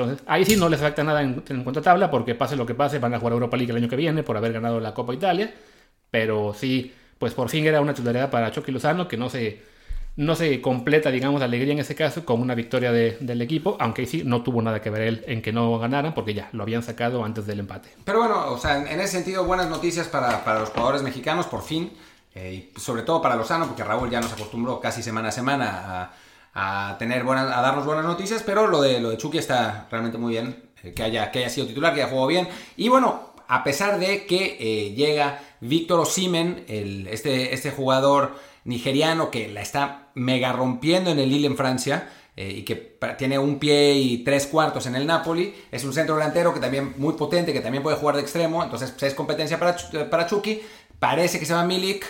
[0.05, 2.67] Entonces, ahí sí no les afecta nada en, en cuanto a tabla, porque pase lo
[2.67, 4.95] que pase, van a jugar Europa League el año que viene por haber ganado la
[4.95, 5.53] Copa Italia.
[6.11, 9.63] Pero sí, pues por fin era una titularidad para Chucky Lozano, que no se,
[10.17, 14.07] no se completa, digamos, la alegría en ese caso con una victoria del equipo, aunque
[14.07, 16.83] sí no tuvo nada que ver él en que no ganaran, porque ya lo habían
[16.83, 17.91] sacado antes del empate.
[18.05, 21.63] Pero bueno, o sea, en ese sentido, buenas noticias para, para los jugadores mexicanos, por
[21.63, 21.93] fin,
[22.35, 26.03] eh, y sobre todo para Lozano, porque Raúl ya nos acostumbró casi semana a semana
[26.03, 26.13] a
[26.55, 30.19] a tener buenas, a darnos buenas noticias, pero lo de, lo de Chucky está realmente
[30.19, 32.49] muy bien, eh, que, haya, que haya sido titular, que haya jugado bien.
[32.77, 39.49] Y bueno, a pesar de que eh, llega Víctor Osimen, este, este jugador nigeriano que
[39.49, 43.95] la está mega rompiendo en el Lille en Francia, eh, y que tiene un pie
[43.95, 45.55] y tres cuartos en el Napoli.
[45.71, 48.93] Es un centro delantero que también muy potente, que también puede jugar de extremo, entonces
[48.93, 49.77] pues, es competencia para,
[50.09, 50.63] para Chucky.
[50.99, 52.07] Parece que se llama Milik,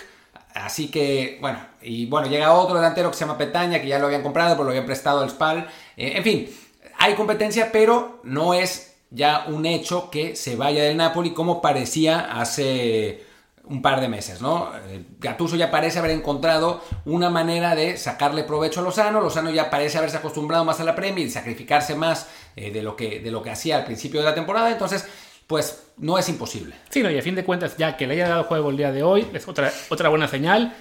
[0.53, 4.07] Así que, bueno, y bueno, llega otro delantero que se llama Petaña, que ya lo
[4.07, 5.67] habían comprado, pero lo habían prestado al Spal.
[5.97, 6.49] Eh, en fin,
[6.97, 12.19] hay competencia, pero no es ya un hecho que se vaya del Napoli como parecía
[12.39, 13.25] hace
[13.65, 14.71] un par de meses, ¿no?
[14.87, 19.69] Eh, Gattuso ya parece haber encontrado una manera de sacarle provecho a Lozano, Lozano ya
[19.69, 23.31] parece haberse acostumbrado más a la Premier y sacrificarse más eh, de, lo que, de
[23.31, 25.07] lo que hacía al principio de la temporada, entonces
[25.51, 26.73] pues no es imposible.
[26.89, 28.93] Sí, no, y a fin de cuentas, ya que le haya dado juego el día
[28.93, 30.73] de hoy, es otra, otra buena señal.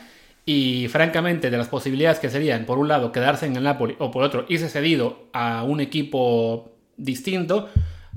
[0.46, 4.12] Y francamente, de las posibilidades que serían, por un lado, quedarse en el Napoli, o
[4.12, 7.68] por otro, irse cedido a un equipo distinto,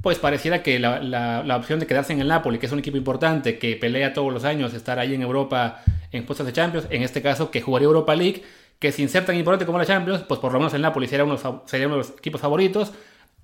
[0.04, 2.98] pues pareciera que la, la, opción de quedarse en el Napoli, que es un equipo
[2.98, 7.02] importante, que pelea todos los años, estar ahí en Europa en puestos de Champions, en
[7.02, 8.44] este caso que jugaría Europa League,
[8.78, 11.26] que sin ser tan importante como la Champions, pues por lo menos el Napoli sería
[11.26, 12.94] uno, sería uno de los equipos favoritos,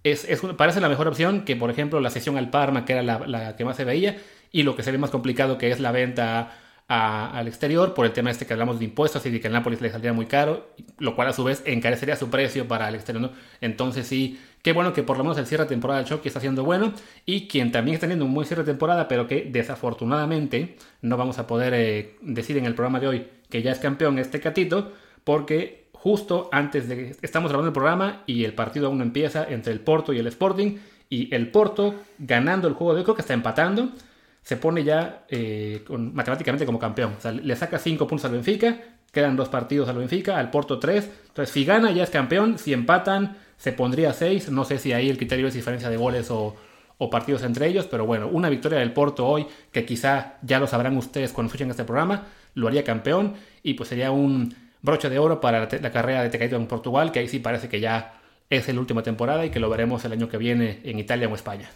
[0.04, 3.56] es, parece la mejor opción que, por ejemplo, la sesión al Parma, que era la,
[3.56, 4.18] que más se veía,
[4.52, 6.52] y lo que se ve más complicado, que es la venta
[6.88, 9.80] al exterior, por el tema este que hablamos de impuestos y de que el Nápoles
[9.80, 13.32] le saldría muy caro, lo cual a su vez encarecería su precio para el exterior.
[13.62, 16.40] Entonces sí, qué bueno que por lo menos el cierre de temporada de Chucky está
[16.40, 16.94] siendo bueno,
[17.28, 21.38] y quien también está teniendo un buen cierre de temporada, pero que desafortunadamente no vamos
[21.38, 24.92] a poder eh, decir en el programa de hoy que ya es campeón este catito,
[25.24, 29.74] porque justo antes de que estamos grabando el programa y el partido aún empieza entre
[29.74, 30.78] el Porto y el Sporting.
[31.10, 33.90] Y el Porto, ganando el juego de hoy, creo que está empatando,
[34.44, 37.16] se pone ya eh, matemáticamente como campeón.
[37.18, 38.80] O sea, le saca 5 puntos al Benfica,
[39.12, 41.10] quedan dos partidos al Benfica, al Porto 3.
[41.30, 44.52] Entonces, si gana ya es campeón, si empatan se pondría 6.
[44.52, 46.56] No sé si ahí el criterio es diferencia de goles o,
[46.98, 50.68] o partidos entre ellos, pero bueno, una victoria del Porto hoy, que quizá ya lo
[50.68, 53.34] sabrán ustedes cuando escuchen este programa, lo haría campeón
[53.64, 57.20] y pues sería un broche de oro para la, carrera de Tecaito en Portugal, que
[57.20, 60.30] ahí sí parece que ya es la última temporada y que lo veremos el año
[60.30, 61.70] que viene en Italia o España.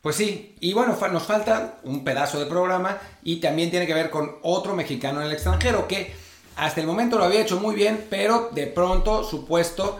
[0.00, 4.10] Pues sí, y bueno, nos falta un pedazo de programa y también tiene que ver
[4.10, 6.12] con otro mexicano en el extranjero que
[6.56, 9.98] hasta el momento lo había hecho muy bien, pero de pronto su puesto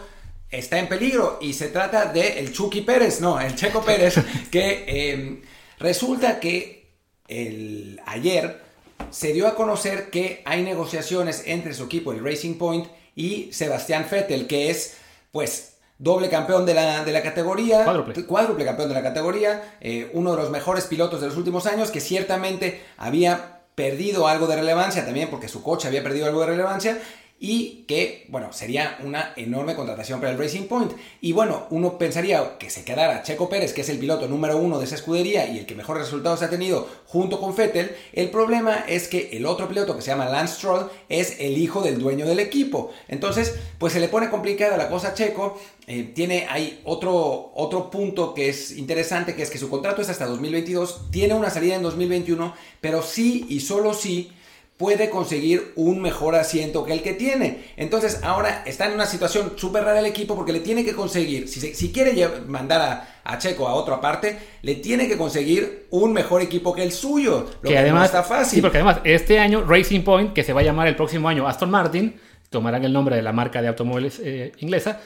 [0.49, 4.19] está en peligro y se trata de el Chucky Pérez, no, el Checo Pérez,
[4.51, 5.41] que em,
[5.79, 6.93] resulta que
[7.27, 8.64] el, ayer
[9.09, 14.05] se dio a conocer que hay negociaciones entre su equipo, el Racing Point, y Sebastián
[14.09, 14.97] Vettel, que es,
[15.31, 17.85] pues, doble campeón de la, de la categoría,
[18.27, 18.65] cuádruple.
[18.65, 22.01] campeón de la categoría, eh, uno de los mejores pilotos de los últimos años, que
[22.01, 26.99] ciertamente había perdido algo de relevancia también, porque su coche había perdido algo de relevancia,
[27.37, 30.93] y que, bueno, sería una enorme contratación para el Racing Point.
[31.19, 34.79] Y bueno, uno pensaría que se quedara Checo Pérez, que es el piloto número uno
[34.79, 37.93] de esa escudería y el que mejores resultados ha tenido junto con Vettel.
[38.13, 41.81] El problema es que el otro piloto que se llama Lance Stroll es el hijo
[41.81, 42.91] del dueño del equipo.
[43.09, 45.59] Entonces, pues se le pone complicada la cosa a Checo.
[45.87, 50.09] Eh, tiene ahí otro, otro punto que es interesante, que es que su contrato es
[50.09, 54.31] hasta 2022, tiene una salida en 2021, pero sí y solo sí
[54.77, 57.63] puede conseguir un mejor asiento que el que tiene.
[57.77, 61.47] Entonces ahora está en una situación súper rara el equipo porque le tiene que conseguir,
[61.47, 66.41] si, si quiere mandar a, Checo a otra parte, le tiene que conseguir un mejor
[66.41, 67.47] equipo que el suyo.
[67.61, 68.57] Lo que, además está fácil.
[68.57, 71.47] Sí, porque además este año Racing Point, que se va a llamar el próximo año
[71.47, 72.19] Aston Martin,
[72.49, 74.99] tomarán el nombre de la marca de automóviles eh, inglesa.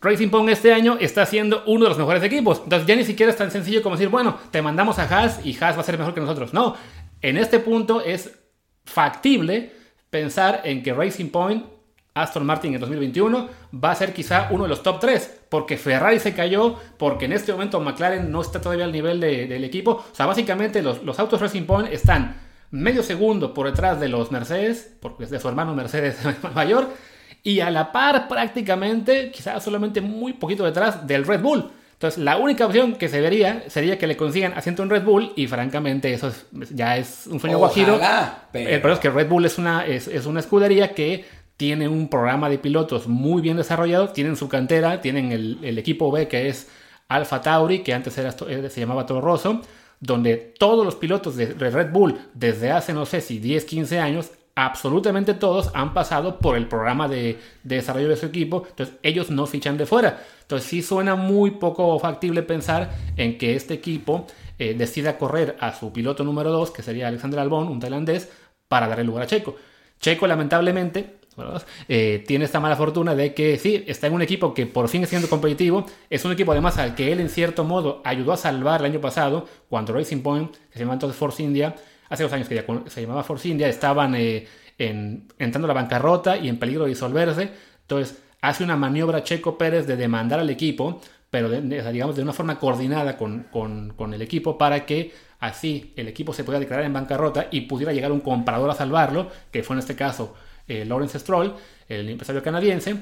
[0.00, 2.60] Racing Point este año está siendo uno de los mejores equipos.
[2.62, 5.56] Entonces ya ni siquiera es tan sencillo como decir, bueno, te mandamos a Haas y
[5.60, 6.54] Haas va a ser mejor que nosotros.
[6.54, 6.76] No,
[7.20, 8.30] en este punto es
[8.88, 9.72] factible
[10.10, 11.64] pensar en que Racing Point,
[12.14, 13.48] Aston Martin en 2021,
[13.82, 17.32] va a ser quizá uno de los top 3, porque Ferrari se cayó, porque en
[17.32, 20.04] este momento McLaren no está todavía al nivel del equipo.
[20.10, 22.36] O sea, básicamente los, los autos Racing Point están
[22.70, 26.18] medio segundo por detrás de los Mercedes, porque es de su hermano Mercedes
[26.54, 26.88] mayor,
[27.42, 31.70] y a la par prácticamente, quizás solamente muy poquito detrás del Red Bull.
[31.98, 35.32] Entonces, la única opción que se vería sería que le consigan asiento en Red Bull
[35.34, 36.32] y francamente eso
[36.70, 37.98] ya es un sueño guajiro.
[38.52, 38.70] Pero...
[38.70, 41.24] El problema es que Red Bull es una, es, una escudería que
[41.56, 46.28] tiene un programa de pilotos muy bien desarrollado, tienen su cantera, tienen el, equipo B
[46.28, 46.68] que es
[47.08, 49.60] Alfa Tauri, que antes era, eh, se llamaba Toro Rosso,
[49.98, 54.30] donde todos los pilotos de Red Bull desde hace no sé si 10, 15 años
[54.58, 59.46] absolutamente todos han pasado por el programa de, desarrollo de su equipo, entonces ellos no
[59.46, 60.20] fichan de fuera.
[60.42, 64.26] Entonces sí suena muy poco factible pensar en que este equipo
[64.58, 68.32] eh, decida correr a su piloto número 2, que sería Alexander Albon, un tailandés,
[68.66, 69.54] para darle lugar a Checo.
[70.00, 71.18] Checo lamentablemente
[71.88, 75.04] eh, tiene esta mala fortuna de que sí, está en un equipo que por fin
[75.04, 78.36] es siendo competitivo, es un equipo además al que él en cierto modo ayudó a
[78.36, 81.76] salvar el año pasado, cuando Racing Point, que se llama entonces Force India,
[82.08, 84.46] hace dos años que ya se llamaba Force India, estaban eh,
[84.78, 87.50] entrando a la bancarrota y en peligro de disolverse.
[87.82, 91.00] Entonces hace una maniobra Checo Pérez de demandar al equipo,
[91.30, 96.44] pero digamos de una forma coordinada con, el equipo para que así el equipo se
[96.44, 99.94] pudiera declarar en bancarrota y pudiera llegar un comprador a salvarlo, que fue en este
[99.94, 100.34] caso
[100.66, 101.54] eh, Lawrence Stroll,
[101.88, 102.96] el empresario canadiense,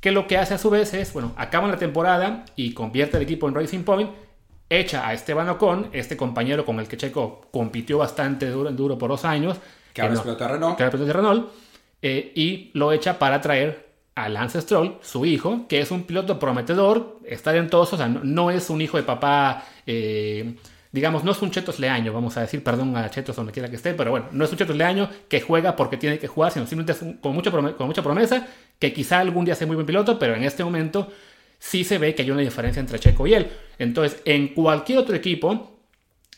[0.00, 3.22] que lo que hace a su vez es, bueno, acaba la temporada y convierte el
[3.22, 4.10] equipo en Racing Point
[4.70, 9.10] echa a Esteban Ocon, este compañero con el que Checo compitió bastante duro, duro por
[9.10, 9.58] dos años.
[9.92, 10.78] Que ahora es piloto de Renault.
[10.78, 11.50] Que de Renault.
[12.00, 16.38] Eh, y lo echa para traer a Lance Stroll, su hijo, que es un piloto
[16.38, 20.56] prometedor, está talentoso, o sea, no, es un hijo de papá, eh,
[20.92, 23.76] digamos, no es un Chetos Leaño, vamos a decir, perdón a Chetos donde quiera que
[23.76, 26.66] esté, pero bueno, no es un Chetos Leaño que juega porque tiene que jugar, sino
[26.66, 28.46] simplemente es con, mucha con mucha promesa,
[28.78, 31.08] que quizá algún día sea muy buen piloto, pero en este momento
[31.60, 33.46] sí se ve que hay una diferencia entre Checo y él.
[33.78, 35.80] Entonces, en cualquier otro equipo,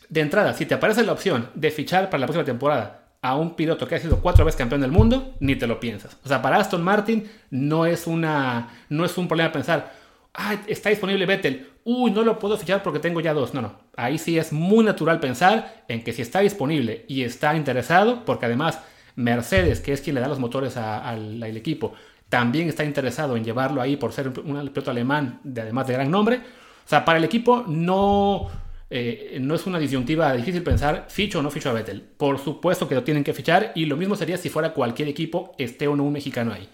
[0.09, 3.55] de entrada, si te aparece la opción de fichar para la próxima temporada a un
[3.55, 6.17] piloto que ha sido cuatro veces campeón del mundo, ni te lo piensas.
[6.23, 9.93] O sea, para Aston Martin no es, una, no es un problema pensar,
[10.33, 13.53] ah, está disponible Vettel, uy, no lo puedo fichar porque tengo ya dos.
[13.53, 13.79] No, no.
[13.95, 18.45] Ahí sí es muy natural pensar en que si está disponible y está interesado, porque
[18.45, 18.79] además
[19.15, 21.93] Mercedes, que es quien le da los motores al equipo,
[22.33, 26.09] también está interesado en llevarlo ahí por ser un, piloto alemán, de, además de gran
[26.09, 26.37] nombre.
[26.37, 28.49] O sea, para el equipo no,
[28.89, 32.01] eh, no es una disyuntiva difícil pensar ficho o no ficho a Vettel.
[32.01, 35.53] Por supuesto que lo tienen que fichar y lo mismo sería si fuera cualquier equipo,
[35.59, 36.67] esté o no un mexicano ahí.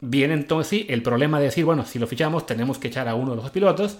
[0.00, 3.14] Bien, entonces sí, el problema de decir, bueno, si lo fichamos tenemos que echar a
[3.14, 3.98] uno de los dos pilotos.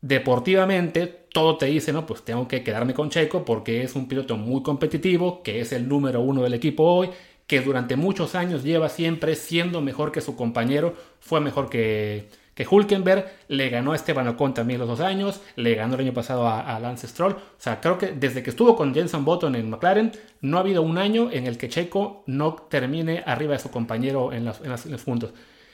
[0.00, 4.36] Deportivamente, todo te dice, no, pues tengo que quedarme con Checo porque es un piloto
[4.36, 7.10] muy competitivo, que es el número uno del equipo hoy,
[7.46, 12.66] que durante muchos años lleva siempre siendo mejor que su compañero, fue mejor que, que
[12.68, 16.48] Hulkenberg, le ganó a Esteban Ocon también los dos años, le ganó el año pasado
[16.48, 17.32] a, Lance Stroll.
[17.32, 20.82] O sea, creo que desde que estuvo con Jenson Button en McLaren, no ha habido
[20.82, 24.58] un año en el que Checo no termine arriba de su compañero en, los,
[25.04, 25.32] puntos.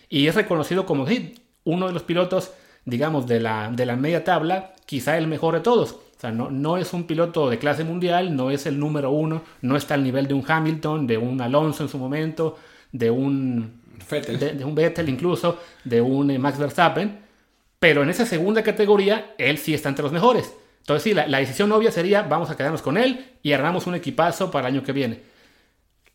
[0.09, 1.07] Y es reconocido como
[1.65, 2.53] uno de los pilotos,
[2.85, 5.97] digamos, de la, de la media tabla, quizá el mejor de todos.
[6.21, 9.41] O sea, no, no es un piloto de clase mundial, no es el número uno,
[9.63, 12.59] no está al nivel de un Hamilton, de un Alonso en su momento,
[12.93, 17.21] de un Vettel, de, un Vettel incluso, de un eh, Max Verstappen,
[17.79, 20.55] pero en esa segunda categoría él sí está entre los mejores.
[20.81, 23.95] Entonces sí, la, la decisión obvia sería vamos a quedarnos con él y armamos un
[23.95, 25.23] equipazo para el año que viene.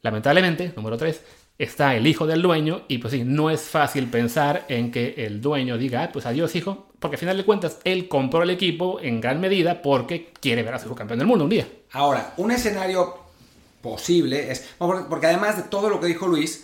[0.06, 1.20] Lamentablemente, número 3,
[1.58, 5.42] está el hijo del dueño y pues sí, no es fácil pensar en que el
[5.42, 9.00] dueño diga, ah, pues adiós hijo, porque al final de cuentas él compró el equipo
[9.02, 11.68] en gran medida porque quiere ver a su hijo campeón del mundo un día.
[11.92, 13.18] Ahora, un escenario
[13.82, 16.64] posible es, porque además de todo lo que dijo Luis,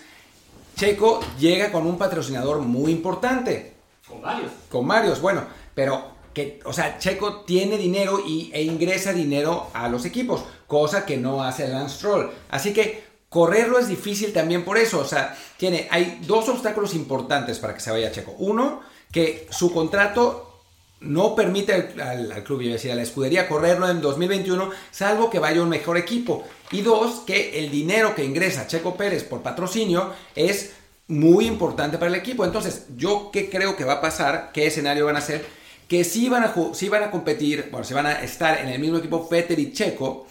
[0.75, 3.73] Checo llega con un patrocinador muy importante.
[4.07, 4.51] Con varios.
[4.69, 9.89] Con varios, bueno, pero que, o sea, Checo tiene dinero y, e ingresa dinero a
[9.89, 12.29] los equipos, cosa que no hace Lance Stroll.
[12.49, 14.99] Así que Correrlo es difícil también por eso.
[14.99, 18.35] O sea, tiene, hay dos obstáculos importantes para que se vaya Checo.
[18.39, 20.59] Uno, que su contrato
[20.99, 25.61] no permite al, club, yo decía, a la escudería correrlo en 2021, salvo que vaya
[25.61, 26.43] un mejor equipo.
[26.71, 30.73] Y dos, que el dinero que ingresa Checo Pérez por patrocinio es
[31.07, 32.43] muy importante para el equipo.
[32.43, 34.51] Entonces, ¿yo qué creo que va a pasar?
[34.53, 35.45] ¿Qué escenario van a ser?
[35.87, 38.79] Que sí van a, sí van a competir, bueno, si van a estar en el
[38.81, 40.27] mismo equipo Vettel y Checo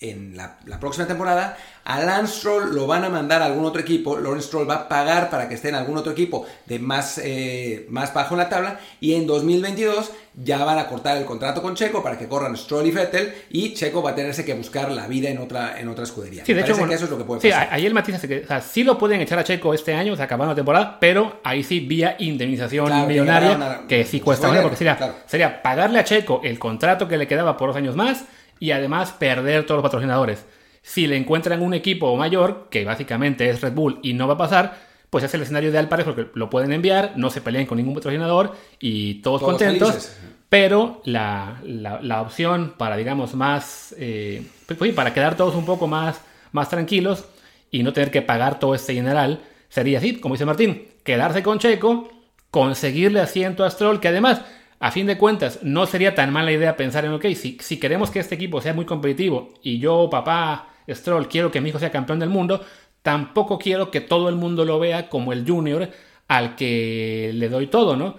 [0.00, 3.82] en la, la próxima temporada, a Lance Stroll lo van a mandar a algún otro
[3.82, 4.18] equipo.
[4.18, 7.86] Lawrence Stroll va a pagar para que esté en algún otro equipo de más, eh,
[7.90, 8.80] más bajo en la tabla.
[9.00, 10.10] Y en 2022
[10.42, 13.34] ya van a cortar el contrato con Checo para que corran Stroll y Vettel.
[13.50, 16.46] Y Checo va a tenerse que buscar la vida en otra, en otra escudería.
[16.46, 17.64] Sí, de hecho, que eso es lo que puede pasar.
[17.64, 19.92] Sí, ahí el matiz es que o sea, sí lo pueden echar a Checo este
[19.92, 24.48] año, o sea, acabando la temporada, pero ahí sí vía indemnización millonaria, que, sí cuesta
[24.48, 27.96] mucho, porque sería, sería pagarle a Checo el contrato que le quedaba por dos años
[27.96, 28.24] más
[28.60, 30.46] y además perder todos los patrocinadores.
[30.82, 34.38] Si le encuentran un equipo mayor, que básicamente es Red Bull y no va a
[34.38, 34.78] pasar,
[35.10, 37.78] pues es el escenario ideal para eso, porque lo pueden enviar, no se peleen con
[37.78, 40.12] ningún patrocinador y todos, contentos.
[40.48, 43.94] Pero la, la, opción para, digamos, más.
[43.98, 46.20] Eh, pues, pues para quedar todos un poco más,
[46.52, 47.24] más tranquilos
[47.70, 51.60] y no tener que pagar todo este general, sería así, como dice Martín, quedarse con
[51.60, 52.08] Checo,
[52.50, 54.42] conseguirle asiento a Stroll, que además
[54.80, 58.10] a fin de cuentas, no sería tan mala idea pensar en, ok, si, si queremos
[58.10, 61.90] que este equipo sea muy competitivo y yo, papá Stroll, quiero que mi hijo sea
[61.90, 62.64] campeón del mundo,
[63.02, 65.90] tampoco quiero que todo el mundo lo vea como el junior
[66.28, 68.16] al que le doy todo, ¿no?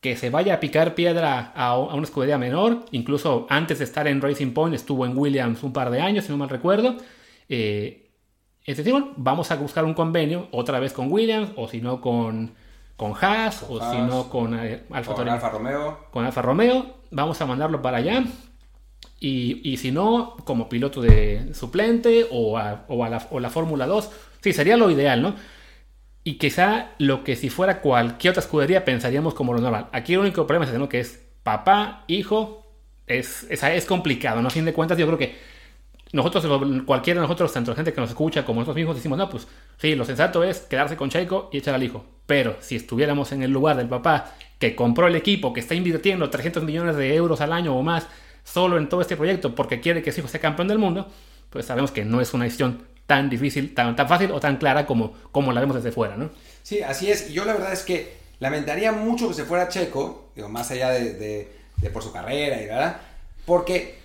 [0.00, 4.20] Que se vaya a picar piedra a, una escudería menor, incluso antes de estar en
[4.20, 6.96] Racing Point estuvo en Williams un par de años, si no mal recuerdo.
[7.48, 8.10] Eh,
[8.64, 12.54] es decir, vamos a buscar un convenio otra vez con Williams o si no con
[12.98, 15.98] con Haas o si no con eh, Alfa, con Alfa Romeo.
[16.10, 18.24] Con Alfa Romeo, vamos a mandarlo para allá.
[19.20, 24.10] Y, si no, como piloto de suplente o, a, la, o la Fórmula 2.
[24.40, 25.36] Sí, sería lo ideal, ¿no?
[26.24, 29.86] Y quizá lo que si fuera cualquier otra escudería pensaríamos como lo normal.
[29.92, 32.66] Aquí el único problema es que es papá, hijo,
[33.06, 34.48] es, es, es complicado, ¿no?
[34.48, 35.36] A fin de cuentas, yo creo que
[36.12, 36.46] nosotros,
[36.86, 39.46] cualquiera de nosotros, tanto la gente que nos escucha como nosotros mismos, decimos, no, pues
[39.76, 42.04] sí, lo sensato es quedarse con Checo y echar al hijo.
[42.26, 46.30] Pero si estuviéramos en el lugar del papá que compró el equipo, que está invirtiendo
[46.30, 48.06] 300 millones de euros al año o más
[48.42, 51.08] solo en todo este proyecto porque quiere que su hijo sea campeón del mundo,
[51.50, 54.86] pues sabemos que no es una decisión tan difícil, tan, tan fácil o tan clara
[54.86, 56.30] como, como la vemos desde fuera, ¿no?
[56.62, 57.30] Sí, así es.
[57.30, 61.48] Yo la verdad es que lamentaría mucho que se fuera Checo, digo, más allá de,
[61.76, 63.00] de por su carrera y verdad,
[63.46, 63.97] porque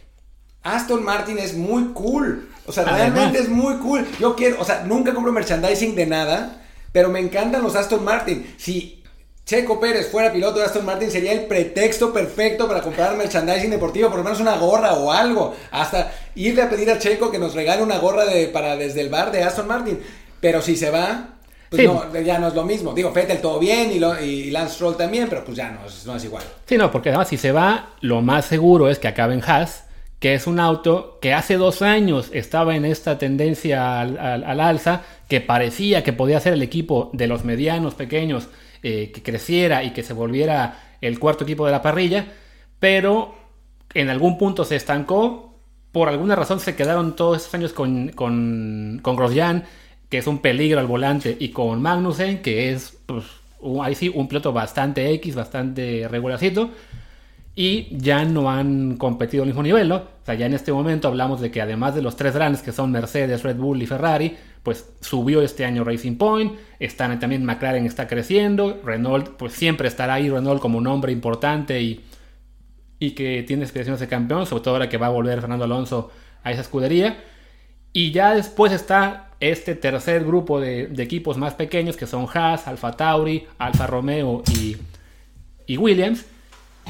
[0.64, 2.50] Aston Martin es muy cool.
[2.66, 4.08] O sea, realmente es muy cool.
[4.20, 6.62] Yo quiero, o sea, nunca compro merchandising de nada,
[6.92, 8.56] pero me encantan los Aston Martin.
[8.58, 9.04] Si
[9.46, 14.08] Checo Pérez fuera piloto de Aston Martin, sería el pretexto perfecto para comprar merchandising deportivo,
[14.08, 15.54] por lo menos una gorra o algo.
[15.72, 19.10] Hasta irle a pedir a Checo que nos regale una gorra de, para desde el
[19.10, 20.00] bar de Aston Martin.
[20.40, 21.32] Pero si se va,
[21.70, 22.94] pues no, ya no es lo mismo.
[22.94, 26.24] Digo, Fettel todo bien y, y, Lance Stroll también, pero pues ya no no es
[26.24, 26.44] igual.
[26.66, 29.84] Sí, no, porque además si se va, lo más seguro es que acabe en Haas
[30.24, 35.42] que es un auto que hace dos años estaba en esta tendencia al, alza, que
[35.42, 38.48] parecía que podía ser el equipo de los medianos pequeños
[38.84, 42.26] eh, que creciera y que se volviera el cuarto equipo de la parrilla,
[42.80, 43.36] pero
[43.94, 45.56] en algún punto se estancó,
[45.92, 49.66] por alguna razón se quedaron todos esos años con, con, con Grosjean,
[50.08, 53.26] que es un peligro al volante, y con Magnussen, que es pues,
[53.82, 56.70] ahí sí un piloto bastante X, bastante regularcito
[57.56, 59.98] y ya no han competido al mismo nivel, ¿no?
[59.98, 62.72] O sea, ya en este momento hablamos de que además de los tres grandes que
[62.72, 67.86] son Mercedes, Red Bull y Ferrari, pues subió este año Racing Point, están también McLaren
[67.86, 72.04] está creciendo, Renault pues siempre estará ahí Renault como un hombre importante y,
[72.98, 76.10] y que tiene aspiraciones de campeón, sobre todo ahora que va a volver Fernando Alonso
[76.44, 77.24] a esa escudería.
[77.92, 82.94] Y ya después está este tercer grupo de, equipos más pequeños que son Haas, Alfa
[82.94, 84.78] Tauri, Alfa Romeo y,
[85.68, 86.26] y Williams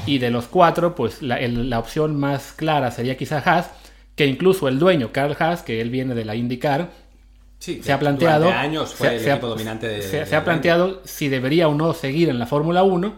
[0.06, 3.70] y de los cuatro, pues la, la opción más clara sería quizá Haas,
[4.16, 6.90] que incluso el dueño, Carl Haas, que él viene de la IndyCar,
[7.58, 8.50] se ha planteado.
[8.50, 12.38] años fue el equipo dominante de, se, ha planteado si debería o no seguir en
[12.38, 13.14] la Fórmula 1,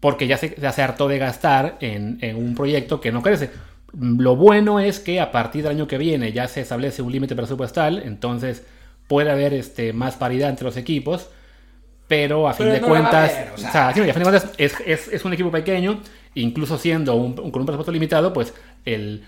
[0.00, 3.50] porque ya se, se, hartó de gastar en, en, un proyecto que no crece.
[3.98, 7.36] Lo bueno es que a partir del año que viene ya se establece un límite
[7.36, 8.64] presupuestal, entonces
[9.06, 11.28] puede haber este, más paridad entre los equipos
[12.06, 13.94] pero a fin de cuentas, o sea,
[14.58, 16.00] es, un equipo pequeño,
[16.34, 18.52] incluso siendo un, con un presupuesto limitado, pues
[18.84, 19.24] el,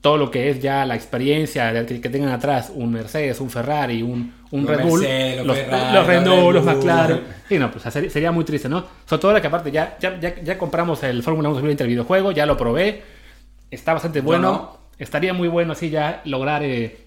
[0.00, 4.02] todo lo que es ya la experiencia que, que tengan atrás un Mercedes, un Ferrari,
[4.02, 5.04] un, un Red Bull,
[5.44, 5.58] los,
[5.92, 7.20] los, Renault, los McLaren.
[7.48, 8.84] Sí, no, pues sería, muy triste, ¿no?
[9.04, 12.46] Sobre todo que aparte ya, ya, ya, compramos el Fórmula 1 2020 el videojuego, ya
[12.46, 13.02] lo probé,
[13.70, 14.78] está bastante bueno.
[14.98, 17.06] Estaría muy bueno así ya lograr eh,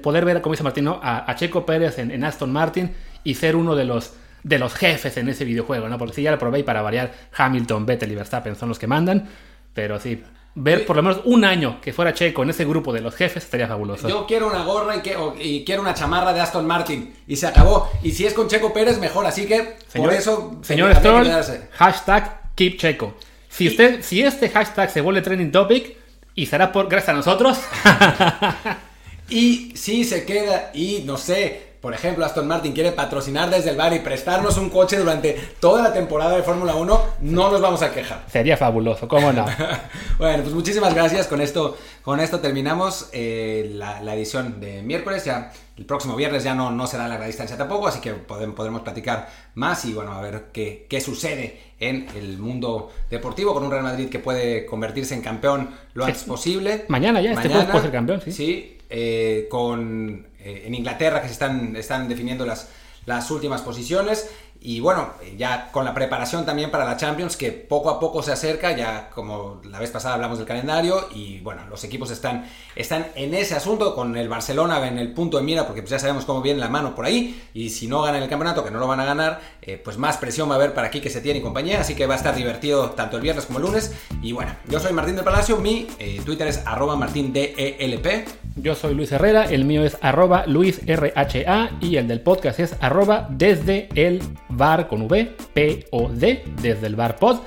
[0.00, 2.92] poder ver, como dice Martín, a, Checo Pérez en, en Aston Martin
[3.24, 4.12] y ser uno de los
[4.42, 5.96] de los jefes en ese videojuego, ¿no?
[5.96, 8.86] Porque sí, ya lo probé y para variar, Hamilton, Vettel y Verstappen son los que
[8.86, 9.26] mandan,
[9.72, 10.22] pero sí,
[10.54, 13.42] ver por lo menos un año que fuera Checo en ese grupo de los jefes
[13.42, 14.06] estaría fabuloso.
[14.06, 17.14] Yo quiero una gorra y, que- o- y quiero una chamarra de Aston Martin.
[17.26, 17.90] Y se acabó.
[18.02, 19.24] Y si es con Checo Pérez, mejor.
[19.24, 20.58] Así que Señor, por eso.
[20.62, 21.26] señor Stroll,
[21.72, 23.14] hashtag keep Checo.
[23.48, 25.96] Si, usted, si este hashtag se vuelve trending topic,
[26.34, 27.58] y será por gracias a nosotros,
[29.30, 33.76] Y si se queda y no sé, por ejemplo, Aston Martin quiere patrocinar desde el
[33.76, 37.82] bar y prestarnos un coche durante toda la temporada de Fórmula 1, no nos vamos
[37.82, 38.24] a quejar.
[38.32, 39.44] sería fabuloso, ¿cómo no?
[40.18, 41.26] bueno, pues muchísimas gracias.
[41.26, 45.26] Con esto, con esto terminamos eh, la, la edición de miércoles.
[45.26, 48.80] Ya el próximo viernes ya no, no será larga distancia tampoco, así que podem- podremos
[48.80, 53.70] platicar más y bueno, a ver qué, qué sucede en el mundo deportivo con un
[53.70, 56.86] Real Madrid que puede convertirse en campeón lo antes posible.
[56.88, 58.32] Mañana ya, este jueves puede ser campeón, sí.
[58.32, 62.68] Sí, eh, con, eh, en Inglaterra que se están, están definiendo las,
[63.06, 64.28] las últimas posiciones.
[64.66, 68.22] Y bueno, eh, ya con la preparación también para la Champions, que poco a poco
[68.22, 72.46] se acerca, ya como la vez pasada hablamos del calendario, y bueno, los equipos están,
[72.74, 75.98] están en ese asunto, con el Barcelona en el punto de mira, porque pues ya
[75.98, 78.78] sabemos cómo viene la mano por ahí, y si no ganan el campeonato, que no
[78.78, 81.42] lo van a ganar, eh, pues más presión va a haber para Quique Setién y
[81.42, 83.94] compañía, así que va a estar divertido tanto el viernes como el lunes.
[84.22, 88.28] Y bueno, yo soy Martín del Palacio, mi eh, Twitter es arroba martindelp.
[88.56, 93.26] Yo soy Luis Herrera, el mío es arroba luisrha y el del podcast es arroba
[93.28, 94.22] desde el
[94.56, 97.38] bar con V, P-O-D, desde el bar pod.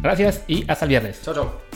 [0.00, 1.20] Gracias y hasta el viernes.
[1.22, 1.71] Chao, chao.